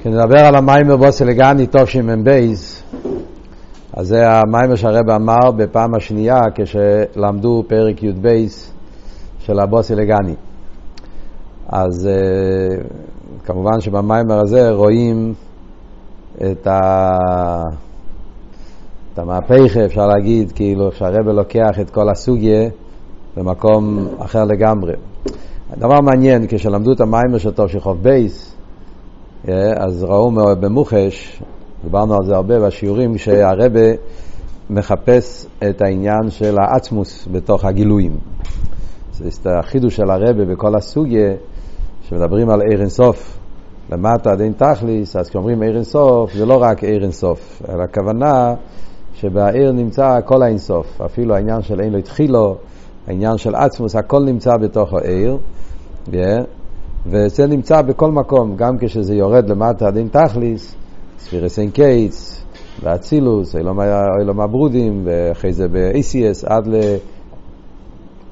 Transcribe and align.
כשנדבר 0.00 0.40
על 0.40 0.54
המיימר 0.54 0.96
בוסלגני 0.96 1.66
תשמ"ב, 1.70 2.28
אז 3.92 4.06
זה 4.06 4.30
המיימר 4.30 4.74
שהרבא 4.74 5.16
אמר 5.16 5.50
בפעם 5.56 5.94
השנייה 5.94 6.40
כשלמדו 6.54 7.64
פרק 7.68 8.02
י"ב 8.02 8.28
של 9.38 9.60
הבוסלגני. 9.60 10.34
אז 11.68 12.08
אה, 12.08 12.76
כמובן 13.44 13.80
שבמיימר 13.80 14.40
הזה 14.40 14.70
רואים 14.70 15.34
את, 16.36 16.66
ה... 16.66 16.80
את 19.12 19.18
המהפכה, 19.18 19.84
אפשר 19.84 20.06
להגיד, 20.06 20.52
כאילו 20.52 20.92
שהרבא 20.92 21.32
לוקח 21.32 21.80
את 21.80 21.90
כל 21.90 22.08
הסוגיה 22.10 22.68
במקום 23.36 24.08
אחר 24.18 24.44
לגמרי. 24.44 24.92
דבר 25.78 26.00
מעניין, 26.00 26.46
כשלמדו 26.48 26.92
את 26.92 27.00
המיימר 27.00 27.38
של 27.38 27.50
תושכוב 27.50 28.02
בייס, 28.02 28.56
אז 29.76 30.04
ראו 30.04 30.30
במוחש, 30.60 31.42
דיברנו 31.84 32.14
על 32.14 32.26
זה 32.26 32.34
הרבה 32.34 32.60
בשיעורים, 32.60 33.18
שהרבה 33.18 33.80
מחפש 34.70 35.46
את 35.70 35.82
העניין 35.82 36.30
של 36.30 36.56
העצמוס 36.58 37.28
בתוך 37.32 37.64
הגילויים. 37.64 38.16
זה 39.12 39.58
החידוש 39.58 39.96
של 39.96 40.10
הרבה 40.10 40.44
בכל 40.44 40.76
הסוגיה, 40.76 41.34
שמדברים 42.02 42.50
על 42.50 42.60
עיר 42.62 42.80
אינסוף, 42.80 43.38
למטה 43.90 44.30
עד 44.30 44.40
אין 44.40 44.52
תכליס, 44.52 45.16
אז 45.16 45.28
כשאומרים 45.28 45.62
עיר 45.62 45.76
אינסוף, 45.76 46.34
זה 46.34 46.46
לא 46.46 46.62
רק 46.62 46.84
עיר 46.84 47.02
אינסוף, 47.02 47.62
אלא 47.68 47.82
הכוונה 47.82 48.54
שבעיר 49.14 49.72
נמצא 49.72 50.20
כל 50.24 50.42
האינסוף, 50.42 51.00
אפילו 51.00 51.34
העניין 51.34 51.62
של 51.62 51.80
אין 51.80 51.92
לו 51.92 51.98
התחילו, 51.98 52.56
העניין 53.06 53.36
של 53.36 53.54
עצמוס, 53.54 53.96
הכל 53.96 54.20
נמצא 54.24 54.56
בתוך 54.56 54.92
העיר, 54.92 55.38
yeah, 56.06 56.44
וזה 57.06 57.46
נמצא 57.46 57.82
בכל 57.82 58.10
מקום, 58.10 58.56
גם 58.56 58.78
כשזה 58.80 59.14
יורד 59.14 59.50
למטה 59.50 59.86
עד 59.86 59.96
אין 59.96 60.08
תכליס, 60.08 60.74
ספירס 61.18 61.58
אין 61.58 61.70
קייטס, 61.70 62.44
ואצילוס, 62.82 63.56
אילום 64.20 64.40
הברודים, 64.40 65.02
ואחרי 65.04 65.52
זה 65.52 65.68
ב-ACS 65.68 66.46
עד 66.46 66.66
ל... 66.66 66.76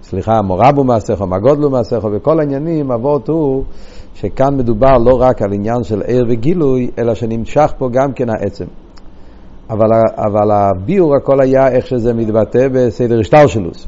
סליחה, 0.02 0.42
מורבו 0.42 0.84
מעשיכו, 0.84 1.26
מגודלו 1.26 1.70
מעשיכו, 1.70 2.08
וכל 2.12 2.40
העניינים, 2.40 2.92
אבות 2.92 3.28
הוא 3.28 3.64
שכאן 4.14 4.56
מדובר 4.56 4.98
לא 4.98 5.20
רק 5.20 5.42
על 5.42 5.52
עניין 5.52 5.82
של 5.82 6.02
עיר 6.02 6.24
וגילוי, 6.28 6.90
אלא 6.98 7.14
שנמשך 7.14 7.72
פה 7.78 7.88
גם 7.92 8.12
כן 8.12 8.30
העצם. 8.30 8.64
אבל, 9.70 9.88
אבל 10.16 10.50
הביאור 10.50 11.16
הכל 11.16 11.40
היה 11.40 11.68
איך 11.68 11.86
שזה 11.86 12.14
מתבטא 12.14 12.68
בסדר 12.72 13.20
השטלשלוס. 13.20 13.86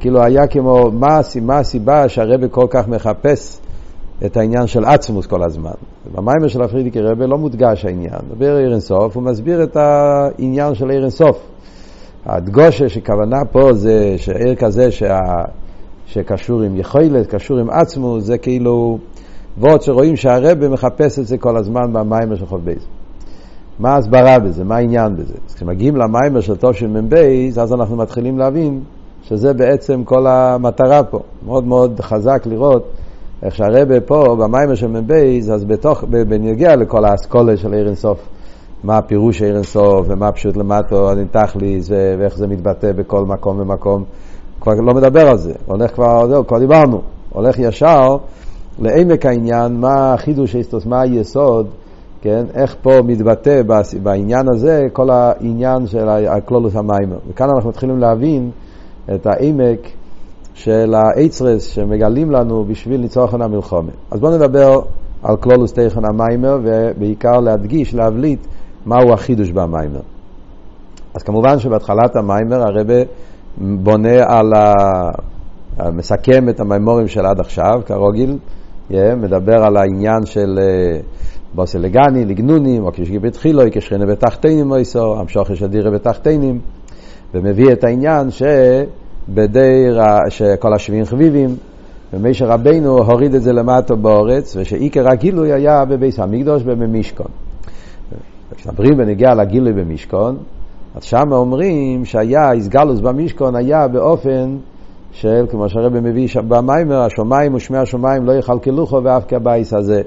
כאילו 0.00 0.22
היה 0.22 0.46
כמו, 0.46 0.90
מה, 0.90 1.20
מה 1.42 1.58
הסיבה 1.58 2.08
שהרבא 2.08 2.46
כל 2.50 2.66
כך 2.70 2.88
מחפש 2.88 3.60
את 4.24 4.36
העניין 4.36 4.66
של 4.66 4.84
עצמוס 4.84 5.26
כל 5.26 5.42
הזמן. 5.42 5.70
במיימר 6.14 6.48
של 6.48 6.62
הפרידיקי 6.62 7.00
רבא 7.00 7.26
לא 7.26 7.38
מודגש 7.38 7.84
העניין. 7.84 8.18
דבר 8.36 8.56
עיר 8.56 8.72
אינסוף, 8.72 9.16
הוא 9.16 9.22
מסביר 9.22 9.62
את 9.62 9.76
העניין 9.76 10.74
של 10.74 10.90
עיר 10.90 11.02
אינסוף. 11.02 11.46
הדגושה 12.26 12.88
שכוונה 12.88 13.44
פה 13.52 13.72
זה 13.72 14.14
שעיר 14.16 14.54
כזה 14.54 14.90
שה, 14.90 15.20
שקשור 16.06 16.62
עם 16.62 16.76
יכולת, 16.76 17.26
קשור 17.26 17.58
עם 17.58 17.70
עצמוס, 17.70 18.24
זה 18.24 18.38
כאילו 18.38 18.98
ועוד 19.58 19.82
שרואים 19.82 20.16
שהרבא 20.16 20.68
מחפש 20.68 21.18
את 21.18 21.26
זה 21.26 21.38
כל 21.38 21.56
הזמן 21.56 21.92
במיימר 21.92 22.36
של 22.36 22.46
חוב 22.46 22.64
בייס. 22.64 22.86
מה 23.78 23.94
ההסברה 23.94 24.38
בזה? 24.38 24.64
מה 24.64 24.76
העניין 24.76 25.16
בזה? 25.16 25.34
אז 25.48 25.54
כשמגיעים 25.54 25.96
למיימר 25.96 26.40
של 26.40 26.54
של 26.72 26.86
מ"ב, 26.86 27.14
אז 27.60 27.72
אנחנו 27.72 27.96
מתחילים 27.96 28.38
להבין 28.38 28.80
שזה 29.28 29.52
בעצם 29.54 30.04
כל 30.04 30.26
המטרה 30.26 31.02
פה. 31.02 31.18
מאוד 31.46 31.66
מאוד 31.66 32.00
חזק 32.00 32.42
לראות 32.46 32.88
איך 33.42 33.54
שהרבה 33.54 34.00
פה, 34.00 34.36
במיימר 34.38 34.74
של 34.74 34.86
מ"ב, 34.86 35.12
אז 35.52 35.64
בתוך, 35.64 36.04
בנגיע 36.04 36.76
לכל 36.76 37.04
האסכולה 37.04 37.56
של 37.56 37.72
עיר 37.72 37.86
אינסוף, 37.86 38.28
מה 38.84 38.96
הפירוש 38.98 39.42
עיר 39.42 39.54
אינסוף, 39.54 40.06
ומה 40.08 40.32
פשוט 40.32 40.56
למטו, 40.56 41.12
אני 41.12 41.24
תכליס, 41.24 41.90
ואיך 41.90 42.36
זה 42.36 42.46
מתבטא 42.46 42.92
בכל 42.92 43.24
מקום 43.24 43.60
ומקום. 43.60 44.04
כבר 44.60 44.72
לא 44.72 44.94
מדבר 44.94 45.28
על 45.28 45.36
זה, 45.38 45.52
הולך 45.66 45.94
כבר, 45.94 46.28
זהו, 46.28 46.46
כבר 46.46 46.58
דיברנו. 46.58 47.00
הולך 47.30 47.58
ישר 47.58 48.16
לעמק 48.78 49.26
העניין, 49.26 49.80
מה 49.80 50.14
החידוש 50.14 50.54
האסטוס, 50.54 50.86
מה 50.86 51.00
היסוד, 51.00 51.66
כן, 52.22 52.44
איך 52.54 52.76
פה 52.82 52.90
מתבטא 53.04 53.62
בעניין 54.02 54.46
הזה 54.54 54.82
כל 54.92 55.10
העניין 55.10 55.86
של 55.86 56.08
הכלולוס 56.08 56.76
המיימר. 56.76 57.18
וכאן 57.28 57.48
אנחנו 57.54 57.68
מתחילים 57.70 57.98
להבין 57.98 58.50
את 59.14 59.26
העמק 59.26 59.80
של 60.54 60.94
האצרס 60.94 61.66
שמגלים 61.66 62.30
לנו 62.30 62.64
בשביל 62.64 63.00
ניצוחן 63.00 63.42
המלחומה. 63.42 63.92
אז 64.10 64.20
בואו 64.20 64.36
נדבר 64.36 64.80
על 65.22 65.36
כלולוס 65.36 65.72
תכן 65.72 66.04
המיימר, 66.04 66.58
ובעיקר 66.62 67.40
להדגיש, 67.40 67.94
להבליט, 67.94 68.46
מהו 68.86 69.12
החידוש 69.12 69.50
במיימר. 69.50 70.00
אז 71.14 71.22
כמובן 71.22 71.58
שבהתחלת 71.58 72.16
המיימר 72.16 72.62
הרבה 72.62 73.02
בונה 73.58 74.24
על 74.26 74.52
ה... 74.54 74.72
מסכם 75.92 76.48
את 76.48 76.60
המיימורים 76.60 77.08
של 77.08 77.26
עד 77.26 77.40
עכשיו, 77.40 77.80
כרוגיל, 77.86 78.38
yeah, 78.90 78.94
מדבר 79.16 79.64
על 79.64 79.76
העניין 79.76 80.26
של 80.26 80.58
uh, 80.58 81.02
בוסי 81.54 81.78
לגני, 81.78 82.24
לגנונים, 82.24 82.84
או 82.84 82.90
כשגי 82.92 83.18
בתחילו, 83.18 83.62
כשכנה 83.72 84.06
בתחתינים 84.06 84.70
או 84.70 84.76
איסו, 84.76 85.16
המשוכר 85.20 85.54
של 85.54 85.66
דירה 85.66 85.90
בתחתינים, 85.90 86.60
ומביא 87.34 87.72
את 87.72 87.84
העניין 87.84 88.30
ש... 88.30 88.42
בדיר 89.28 90.00
שכל 90.28 90.74
השבעים 90.74 91.04
חביבים, 91.04 91.56
ומשה 92.12 92.46
רבינו 92.46 92.98
הוריד 92.98 93.34
את 93.34 93.42
זה 93.42 93.52
למטה 93.52 93.94
באורץ, 93.94 94.56
ושעיקר 94.56 95.08
הגילוי 95.10 95.52
היה 95.52 95.84
בביס 95.84 96.20
המקדוש 96.20 96.62
ובמשכון. 96.66 97.26
כשמדברים 98.56 98.96
בנגיע 98.96 99.34
לגילוי 99.34 99.72
במשכון, 99.72 100.36
אז 100.94 101.04
שם 101.04 101.32
אומרים 101.32 102.04
שהיה, 102.04 102.52
איסגלוס 102.52 103.00
במשכון 103.00 103.56
היה 103.56 103.88
באופן 103.88 104.56
של, 105.12 105.46
כמו 105.50 105.68
שהרבא 105.68 106.00
מביא 106.00 106.28
במיימר, 106.48 107.00
השמיים 107.00 107.54
ושמי 107.54 107.78
השמיים 107.78 108.24
לא 108.24 108.32
יכלכלוכו 108.32 109.00
ואף 109.04 109.24
כבייס 109.28 109.74
הזה. 109.74 110.02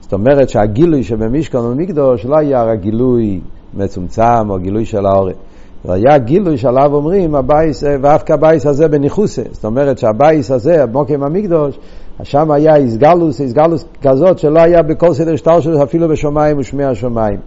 זאת 0.00 0.12
אומרת 0.12 0.48
שהגילוי 0.48 1.02
שבמשכון 1.02 1.64
ובמקדוש 1.64 2.26
לא 2.26 2.38
היה 2.38 2.62
רק 2.62 2.80
גילוי 2.80 3.40
מצומצם 3.74 4.50
או 4.50 4.58
גילוי 4.58 4.84
של 4.84 5.06
האורץ. 5.06 5.36
והיה 5.84 6.18
גילוי 6.18 6.56
שעליו 6.56 6.94
אומרים, 6.94 7.34
הבייס, 7.34 7.84
ואף 8.02 8.22
כבייס 8.22 8.66
הזה 8.66 8.88
בניחוסה. 8.88 9.42
זאת 9.50 9.64
אומרת 9.64 9.98
שהבייס 9.98 10.50
הזה, 10.50 10.84
מוקם 10.92 11.22
המקדוש, 11.22 11.78
שם 12.22 12.50
היה 12.50 12.76
איסגלוס, 12.76 13.40
איסגלוס 13.40 13.84
כזאת 14.02 14.38
שלא 14.38 14.60
היה 14.60 14.82
בכל 14.82 15.14
סדר 15.14 15.36
שטר 15.36 15.60
שלו, 15.60 15.82
אפילו 15.82 16.08
בשמיים 16.08 16.58
ושמי 16.58 16.84
השמיים. 16.84 17.38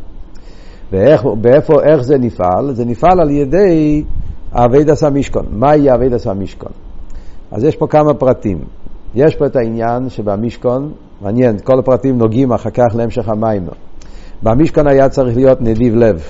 ואיך 0.91 1.25
באיפה, 1.41 1.73
איך 1.83 2.01
זה 2.01 2.17
נפעל? 2.17 2.73
זה 2.73 2.85
נפעל 2.85 3.19
על 3.19 3.29
ידי 3.29 4.03
אבידס 4.51 5.03
המשכון. 5.03 5.45
מהי 5.51 5.93
אבידס 5.93 6.27
המשכון? 6.27 6.71
אז 7.51 7.63
יש 7.63 7.75
פה 7.75 7.87
כמה 7.87 8.13
פרטים. 8.13 8.57
יש 9.15 9.35
פה 9.35 9.45
את 9.45 9.55
העניין 9.55 10.09
שבמשכון, 10.09 10.91
מעניין, 11.21 11.57
כל 11.63 11.79
הפרטים 11.79 12.17
נוגעים 12.17 12.53
אחר 12.53 12.69
כך 12.69 12.95
להמשך 12.95 13.29
המים. 13.29 13.67
במשכון 14.43 14.87
היה 14.87 15.09
צריך 15.09 15.37
להיות 15.37 15.61
נדיב 15.61 15.95
לב. 15.95 16.23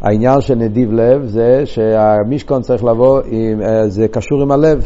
העניין 0.00 0.40
של 0.40 0.54
נדיב 0.54 0.92
לב 0.92 1.26
זה 1.26 1.62
שהמשכון 1.64 2.62
צריך 2.62 2.84
לבוא, 2.84 3.20
עם, 3.30 3.62
אה, 3.62 3.88
זה 3.88 4.08
קשור 4.08 4.42
עם 4.42 4.50
הלב. 4.50 4.84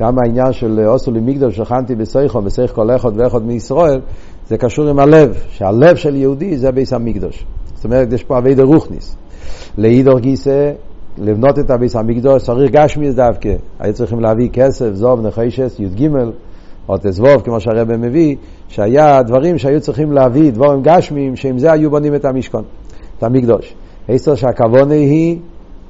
גם 0.00 0.16
העניין 0.18 0.52
של 0.52 0.80
אוסו 0.86 1.10
למקדוש 1.10 1.56
שכנתי 1.56 1.94
בסייחו, 1.94 2.42
בסייח 2.42 2.72
כל 2.72 2.96
אחד 2.96 3.10
ואחד 3.16 3.42
מישראל, 3.42 4.00
זה 4.48 4.58
קשור 4.58 4.88
עם 4.88 4.98
הלב, 4.98 5.34
שהלב 5.48 5.96
של 5.96 6.16
יהודי 6.16 6.56
זה 6.56 6.72
ביס 6.72 6.92
המקדוש. 6.92 7.44
זאת 7.74 7.84
אומרת, 7.84 8.12
יש 8.12 8.24
פה 8.24 8.38
אבי 8.38 8.54
דרוכניס. 8.54 9.16
לאידור 9.78 10.18
גיסא, 10.18 10.70
לבנות 11.18 11.58
את 11.58 11.70
הביס 11.70 11.96
המקדוש, 11.96 12.42
צריך 12.42 12.70
גשמיס 12.70 13.14
דווקא. 13.14 13.54
היו 13.80 13.94
צריכים 13.94 14.20
להביא 14.20 14.48
כסף, 14.52 14.92
זוב, 14.92 15.26
נחשס, 15.26 15.76
י"ג, 15.78 16.08
או 16.88 16.96
תזבוב, 17.02 17.40
כמו 17.44 17.60
שהרבא 17.60 17.96
מביא, 17.96 18.36
שהיה 18.68 19.22
דברים 19.22 19.58
שהיו 19.58 19.80
צריכים 19.80 20.12
להביא, 20.12 20.52
דבורים 20.52 20.82
גשמים, 20.82 21.36
שעם 21.36 21.58
זה 21.58 21.72
היו 21.72 21.90
בונים 21.90 22.14
את 22.14 22.24
המשכון, 22.24 22.62
את 23.18 23.22
המקדוש. 23.22 23.74
עשר 24.08 24.34
שהכוונה 24.34 24.94
היא 24.94 25.38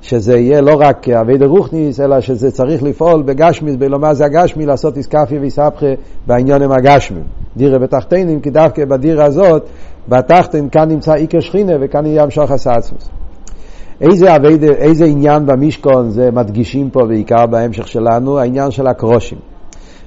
שזה 0.03 0.37
יהיה 0.37 0.61
לא 0.61 0.75
רק 0.81 1.09
אבי 1.09 1.38
דרוכניס, 1.38 2.00
אלא 2.00 2.20
שזה 2.20 2.50
צריך 2.50 2.82
לפעול 2.82 3.23
בגשמיס, 3.23 3.76
בלומר 3.76 4.14
זה 4.14 4.25
הגשמי, 4.25 4.67
לעשות 4.67 4.97
איסקפיה 4.97 5.41
ואיסבכה 5.41 5.87
בעניין 6.26 6.62
עם 6.62 6.73
הגשמים. 6.73 7.25
דירה 7.56 7.79
בתחתינים, 7.79 8.41
כי 8.41 8.50
דווקא 8.50 8.85
בדירה 8.85 9.25
הזאת, 9.25 9.67
בתחתין, 10.09 10.69
כאן 10.69 10.88
נמצא 10.88 11.14
איקר 11.14 11.41
שכינה 11.41 11.73
וכאן 11.81 12.06
יהיה 12.06 12.23
המשוך 12.23 12.50
הסעצמוס. 12.50 13.09
איזה, 14.00 14.35
עבד, 14.35 14.64
איזה 14.64 15.05
עניין 15.05 15.47
במשכון 15.47 16.11
זה 16.11 16.31
מדגישים 16.31 16.91
פה 16.91 17.00
בעיקר 17.09 17.47
בהמשך 17.47 17.88
שלנו, 17.88 18.38
העניין 18.38 18.70
של 18.70 18.87
הקרושים. 18.87 19.38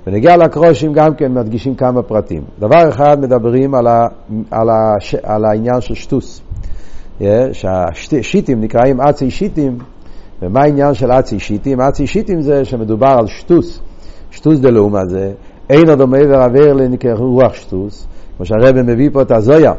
ונגיע 0.07 0.38
לקרושים 0.38 0.94
גם 0.94 1.16
כן 1.16 1.34
מדגישים 1.34 1.75
כמה 1.75 2.02
פרטים. 2.02 2.42
דבר 2.60 2.90
אחד 2.90 3.19
מדברים 3.19 3.75
על, 3.75 3.88
ה, 3.88 4.07
על, 4.52 4.69
ה, 4.69 4.94
על 5.24 5.46
העניין 5.46 5.81
של 5.81 5.94
שטוס. 5.94 6.42
שהשיטים 7.52 8.62
נקראים 8.62 9.02
אצי 9.02 9.32
שיטים, 9.32 9.78
ומה 10.42 10.62
העניין 10.62 10.94
של 10.94 11.12
אצי 11.12 11.40
שיטים? 11.40 11.82
אצי 11.82 12.08
שיטים 12.08 12.42
זה 12.42 12.66
שמדובר 12.66 13.16
על 13.20 13.28
שטוס, 13.28 13.80
שטוס 14.32 14.60
דלאומה 14.60 15.06
זה 15.08 15.32
אין 15.70 15.90
עוד 15.90 16.06
מעבר 16.06 16.42
עבר 16.42 16.74
לנקרא 16.74 17.14
רוח 17.14 17.54
שטוס, 17.54 18.08
כמו 18.38 18.46
שהרבא 18.46 18.82
מביא 18.84 19.10
פה 19.14 19.22
את 19.22 19.32
הזויה, 19.32 19.74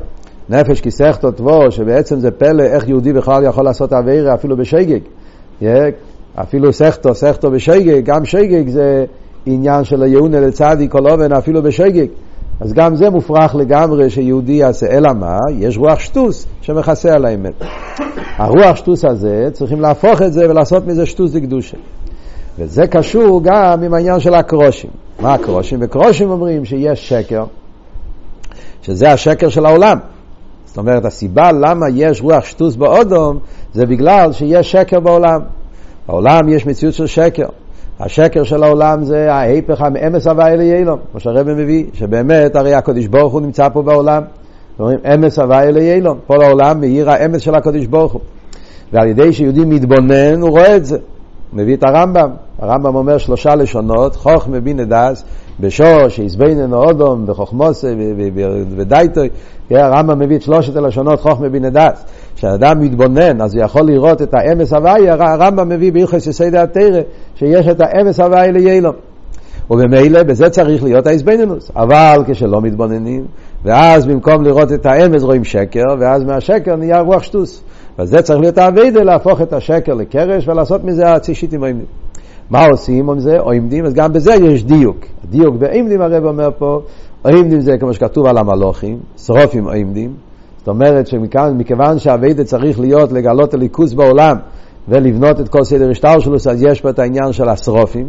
נפש 0.48 0.80
כיסכתו 0.80 1.30
תבוא, 1.30 1.70
שבעצם 1.70 2.20
זה 2.20 2.30
פלא 2.30 2.62
איך 2.62 2.88
יהודי 2.88 3.12
בכלל 3.12 3.44
יכול 3.44 3.64
לעשות 3.64 3.92
עבירה 3.92 4.34
אפילו 4.34 4.56
בשגג. 4.56 5.00
אפילו 6.34 6.72
סכתו, 6.72 7.14
סכתו 7.14 7.50
בשגג, 7.50 8.04
גם 8.04 8.24
שגג 8.24 8.68
זה 8.68 9.04
עניין 9.46 9.84
של 9.84 10.02
היהונה 10.02 10.40
לצדיק 10.40 10.92
כל 10.92 11.10
אובן 11.10 11.32
אפילו 11.32 11.62
בשגג. 11.62 12.06
אז 12.60 12.72
גם 12.72 12.96
זה 12.96 13.10
מופרך 13.10 13.54
לגמרי 13.54 14.10
שיהודי 14.10 14.52
יעשה, 14.52 14.86
אלא 14.86 15.12
מה? 15.12 15.38
יש 15.58 15.78
רוח 15.78 15.98
שטוס 15.98 16.46
שמכסה 16.62 17.14
על 17.14 17.24
האמת. 17.24 17.54
הרוח 18.36 18.76
שטוס 18.76 19.04
הזה, 19.04 19.48
צריכים 19.52 19.80
להפוך 19.80 20.22
את 20.22 20.32
זה 20.32 20.50
ולעשות 20.50 20.86
מזה 20.86 21.06
שטוס 21.06 21.32
דקדושה. 21.32 21.76
וזה 22.58 22.86
קשור 22.86 23.40
גם 23.44 23.82
עם 23.82 23.94
העניין 23.94 24.20
של 24.20 24.34
הקרושים. 24.34 24.90
מה 25.20 25.34
הקרושים? 25.34 25.80
בקרושים 25.80 26.30
אומרים 26.30 26.64
שיש 26.64 27.08
שקר, 27.08 27.44
שזה 28.82 29.12
השקר 29.12 29.48
של 29.48 29.66
העולם. 29.66 29.98
זאת 30.66 30.78
אומרת, 30.78 31.04
הסיבה 31.04 31.52
למה 31.52 31.86
יש 31.94 32.22
רוח 32.22 32.44
שטוס 32.44 32.76
באודום, 32.76 33.38
זה 33.74 33.86
בגלל 33.86 34.32
שיש 34.32 34.72
שקר 34.72 35.00
בעולם. 35.00 35.40
בעולם 36.08 36.48
יש 36.48 36.66
מציאות 36.66 36.94
של 36.94 37.06
שקר. 37.06 37.46
השקר 38.00 38.42
של 38.42 38.62
העולם 38.62 39.04
זה 39.04 39.32
ההיפך 39.32 39.80
האמס 39.80 40.26
הוואי 40.26 40.56
ליילום, 40.56 40.98
כמו 41.10 41.20
שהרבא 41.20 41.54
מביא, 41.54 41.84
שבאמת 41.92 42.56
הרי 42.56 42.74
הקדוש 42.74 43.06
ברוך 43.06 43.32
הוא 43.32 43.40
נמצא 43.40 43.68
פה 43.68 43.82
בעולם. 43.82 44.22
אומרים 44.80 44.98
אמס 45.14 45.38
הוואי 45.38 45.72
ליילום, 45.72 46.18
פה 46.26 46.36
לעולם 46.36 46.80
מאיר 46.80 47.10
האמס 47.10 47.40
של 47.40 47.54
הקדוש 47.54 47.86
ברוך 47.86 48.12
הוא. 48.12 48.20
ועל 48.92 49.08
ידי 49.08 49.32
שיהודי 49.32 49.64
מתבונן 49.64 50.40
הוא 50.40 50.50
רואה 50.50 50.76
את 50.76 50.84
זה. 50.84 50.98
מביא 51.52 51.76
את 51.76 51.84
הרמב"ם, 51.84 52.30
הרמב"ם 52.58 52.94
אומר 52.94 53.18
שלושה 53.18 53.54
לשונות, 53.54 54.16
חוך 54.16 54.48
מבין 54.48 54.80
הדס, 54.80 55.24
בשוש, 55.60 56.20
איזבנן 56.20 56.72
אודום, 56.72 57.26
בחוכמוסי 57.26 57.86
ודייטוי, 58.76 59.28
הרמב"ם 59.70 60.18
מביא 60.18 60.36
את 60.36 60.42
שלושת 60.42 60.76
הלשונות 60.76 61.20
חוך 61.20 61.40
מבין 61.40 61.64
הדס. 61.64 62.04
כשאדם 62.36 62.80
מתבונן, 62.80 63.40
אז 63.40 63.54
הוא 63.54 63.64
יכול 63.64 63.82
לראות 63.82 64.22
את 64.22 64.34
האמס 64.34 64.72
הוואי, 64.72 65.10
הרמב"ם 65.10 65.68
מביא 65.68 65.92
בהלכס 65.92 66.26
יסיידי 66.26 66.58
התרא, 66.58 67.00
שיש 67.34 67.68
את 67.68 67.80
האמס 67.80 68.20
הוואי 68.20 68.52
ליילום. 68.52 68.94
וממילא 69.70 70.22
בזה 70.22 70.50
צריך 70.50 70.84
להיות 70.84 71.06
האיזבנינוס. 71.06 71.70
אבל 71.76 72.22
כשלא 72.26 72.60
מתבוננים, 72.60 73.24
ואז 73.64 74.06
במקום 74.06 74.44
לראות 74.44 74.72
את 74.72 74.86
האמס 74.86 75.22
רואים 75.22 75.44
שקר, 75.44 75.84
ואז 76.00 76.24
מהשקר 76.24 76.76
נהיה 76.76 77.00
רוח 77.00 77.22
שטוס. 77.22 77.62
וזה 77.98 78.22
צריך 78.22 78.40
להיות 78.40 78.58
האביידה, 78.58 79.02
להפוך 79.02 79.42
את 79.42 79.52
השקר 79.52 79.94
לקרש 79.94 80.48
ולעשות 80.48 80.84
מזה 80.84 81.12
הצישיתים 81.12 81.64
העמדים. 81.64 81.86
מה 82.50 82.66
עושים 82.66 83.10
עם 83.10 83.20
זה? 83.20 83.40
עומדים, 83.40 83.84
אז 83.84 83.94
גם 83.94 84.12
בזה 84.12 84.34
יש 84.34 84.64
דיוק. 84.64 84.96
דיוק 85.30 85.56
בעמדים 85.56 86.00
הרב 86.00 86.24
אומר 86.24 86.50
פה, 86.58 86.80
עומדים 87.22 87.60
זה 87.60 87.78
כמו 87.78 87.94
שכתוב 87.94 88.26
על 88.26 88.38
המלוכים, 88.38 88.98
שרופים 89.16 89.64
עומדים. 89.64 90.14
זאת 90.58 90.68
אומרת 90.68 91.06
שמכיוון 91.06 91.98
שהאביידה 91.98 92.44
צריך 92.44 92.80
להיות 92.80 93.12
לגלות 93.12 93.54
הליכוס 93.54 93.92
בעולם 93.92 94.36
ולבנות 94.88 95.40
את 95.40 95.48
כל 95.48 95.64
סדר 95.64 95.90
השטר 95.90 96.18
שלו, 96.18 96.34
אז 96.34 96.62
יש 96.62 96.80
פה 96.80 96.90
את 96.90 96.98
העניין 96.98 97.32
של 97.32 97.48
השרופים. 97.48 98.06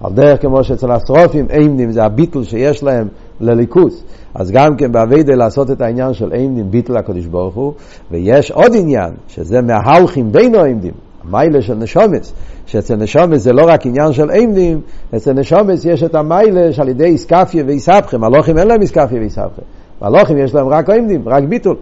על 0.00 0.12
דרך 0.12 0.42
כמו 0.42 0.64
שאצל 0.64 0.90
השרופים 0.90 1.46
אימנים 1.50 1.90
זה 1.90 2.04
הביטול 2.04 2.44
שיש 2.44 2.82
להם 2.82 3.08
לליכוס. 3.40 4.04
אז 4.34 4.50
גם 4.50 4.76
כן 4.76 4.92
באביידה 4.92 5.34
לעשות 5.34 5.70
את 5.70 5.80
העניין 5.80 6.14
של 6.14 6.32
אימנים 6.32 6.70
ביטול 6.70 6.96
הקדוש 6.96 7.26
ברוך 7.26 7.54
הוא. 7.54 7.72
ויש 8.10 8.50
עוד 8.50 8.72
עניין, 8.74 9.10
שזה 9.28 9.62
מההלכים 9.62 10.32
בין 10.32 10.54
האימנים, 10.54 10.92
המיילה 11.24 11.62
של 11.62 11.74
נשומץ, 11.74 12.32
שאצל 12.66 12.96
נשומץ 12.96 13.40
זה 13.40 13.52
לא 13.52 13.62
רק 13.68 13.86
עניין 13.86 14.12
של 14.12 14.30
אימנים, 14.30 14.80
אצל 15.16 15.32
נשומץ 15.32 15.84
יש 15.84 16.02
את 16.02 16.14
המיילה 16.14 16.72
שעל 16.72 16.88
ידי 16.88 17.04
איסקפיה 17.04 17.64
ואיסבכם, 17.66 18.20
מלוכים 18.20 18.58
אין 18.58 18.68
להם 18.68 18.82
איסקפיה 18.82 19.20
ואיסבכם. 19.20 19.62
מלוכים 20.02 20.38
יש 20.38 20.54
להם 20.54 20.68
רק 20.68 20.90
אימנים, 20.90 21.22
רק 21.26 21.42
ביטול. 21.42 21.76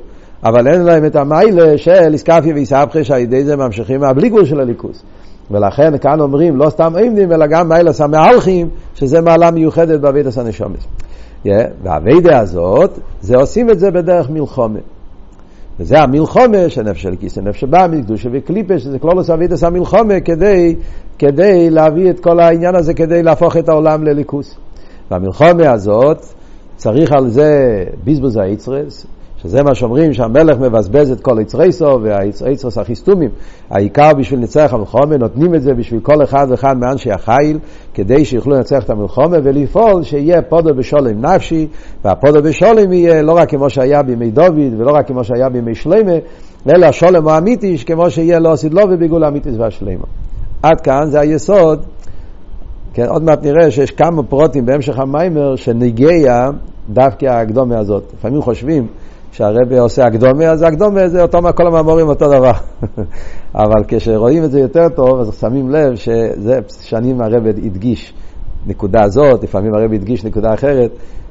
אבל 0.45 0.69
אין 0.69 0.83
להם 0.83 1.05
את 1.05 1.17
המיילה 1.17 1.79
של 1.79 2.13
איסקפיה 2.13 2.55
ואיסבכם, 2.55 3.05
שעל 3.05 3.21
ידי 3.21 3.45
זה 3.45 3.57
ממשיכים 3.57 4.01
מהבלי 4.01 4.29
גבול 4.29 4.45
של 4.45 4.61
הליכוס. 4.61 5.03
ולכן 5.51 5.99
כאן 5.99 6.21
אומרים 6.21 6.57
לא 6.57 6.71
סתם 6.71 6.97
אימנים, 6.97 7.33
אלא 7.33 7.47
גם 7.47 7.69
מיילס 7.69 8.01
המהלכים, 8.01 8.69
שזה 8.95 9.21
מעלה 9.21 9.51
מיוחדת 9.51 10.01
בעבידת 10.01 10.39
הנשומץ. 10.39 10.81
Yeah, 11.47 11.49
והאביידה 11.83 12.39
הזאת, 12.39 12.99
זה 13.21 13.37
עושים 13.37 13.71
את 13.71 13.79
זה 13.79 13.91
בדרך 13.91 14.31
מלחומה. 14.31 14.79
וזה 15.81 15.99
המלחומה 15.99 16.69
שנפש 16.69 17.03
של 17.03 17.17
כיסא, 17.17 17.41
נפש 17.41 17.61
שבא 17.61 17.87
מקדושה 17.91 18.29
וקליפה, 18.33 18.79
שזה 18.79 18.99
כלולוס 18.99 19.31
אבידס 19.31 19.65
המלחומה, 19.65 20.21
כדי, 20.21 20.77
כדי 21.19 21.71
להביא 21.71 22.11
את 22.11 22.21
כל 22.21 22.41
העניין 22.41 22.75
הזה, 22.75 22.95
כדי 22.95 23.23
להפוך 23.23 23.57
את 23.57 23.69
העולם 23.69 24.05
לליכוס. 24.05 24.57
והמלחומה 25.11 25.73
הזאת, 25.73 26.25
צריך 26.77 27.13
על 27.13 27.29
זה 27.29 27.85
ביזבוז 28.05 28.37
היצרס, 28.37 29.07
שזה 29.45 29.63
מה 29.63 29.75
שאומרים 29.75 30.13
שהמלך 30.13 30.59
מבזבז 30.59 31.11
את 31.11 31.21
כל 31.21 31.39
יצרייסו 31.41 31.99
והיצרייסוס 32.03 32.79
החיסטומים. 32.79 33.31
העיקר 33.71 34.15
בשביל 34.19 34.41
לנצח 34.41 34.71
המלחומה, 34.73 35.17
נותנים 35.17 35.55
את 35.55 35.63
זה 35.63 35.75
בשביל 35.75 36.01
כל 36.01 36.23
אחד 36.23 36.47
ואחד 36.51 36.79
מאנשי 36.79 37.11
החיל, 37.11 37.59
כדי 37.95 38.25
שיוכלו 38.25 38.55
לנצח 38.55 38.85
את 38.85 38.91
המלחומה 38.91 39.37
ולפעול 39.43 40.03
שיהיה 40.03 40.43
פודו 40.43 40.75
בשולם 40.75 41.27
נפשי, 41.27 41.67
והפודו 42.05 42.43
בשולם 42.43 42.93
יהיה 42.93 43.23
לא 43.23 43.33
רק 43.33 43.51
כמו 43.51 43.71
שהיה 43.71 44.03
בימי 44.03 44.31
דוד 44.31 44.75
ולא 44.79 44.91
רק 44.91 45.09
כמו 45.09 45.25
שהיה 45.25 45.49
בימי 45.49 45.75
שלמה, 45.75 46.13
אלא 46.75 46.87
השולם 46.87 47.29
האמיתי 47.29 47.79
כמו 47.87 48.11
שיהיה 48.11 48.39
לא 48.39 48.53
עשית 48.53 48.75
לו 48.75 48.83
וביגול 48.91 49.25
האמיתיס 49.25 49.55
והשלמה. 49.59 50.05
עד 50.63 50.81
כאן 50.81 51.07
זה 51.07 51.21
היסוד. 51.21 51.83
כן, 52.95 53.07
עוד 53.07 53.23
מעט 53.23 53.43
נראה 53.43 53.71
שיש 53.71 53.91
כמה 53.91 54.23
פרוטים 54.23 54.67
בהמשך 54.67 54.99
המיימר 54.99 55.57
שנגיע 55.57 56.49
דווקא 56.89 57.27
הקדומה 57.27 57.79
הזאת. 57.79 58.13
לפעמים 58.15 58.43
חושבים 58.43 58.87
כשהרבי 59.35 59.79
עושה 59.79 60.05
הקדומה, 60.05 60.45
אז 60.45 60.63
הקדומה 60.63 61.09
זה 61.09 61.23
אותו, 61.23 61.39
כל 61.57 61.67
המאמורים 61.67 62.09
אותו 62.09 62.27
דבר. 62.27 62.53
אבל 63.63 63.85
כשרואים 63.89 64.45
את 64.45 64.51
זה 64.51 64.61
יותר 64.61 64.89
טוב, 64.89 65.21
אז 65.21 65.39
שמים 65.41 65.71
לב 65.71 65.97
שזה 65.97 66.59
שנים 66.83 67.21
הרבי 67.21 67.49
הדגיש 67.49 68.15
נקודה 68.67 69.03
הזאת, 69.03 69.45
לפעמים 69.45 69.75
הרבי 69.75 69.97
הדגיש 69.97 70.25
נקודה 70.25 70.55
אחרת, 70.55 70.91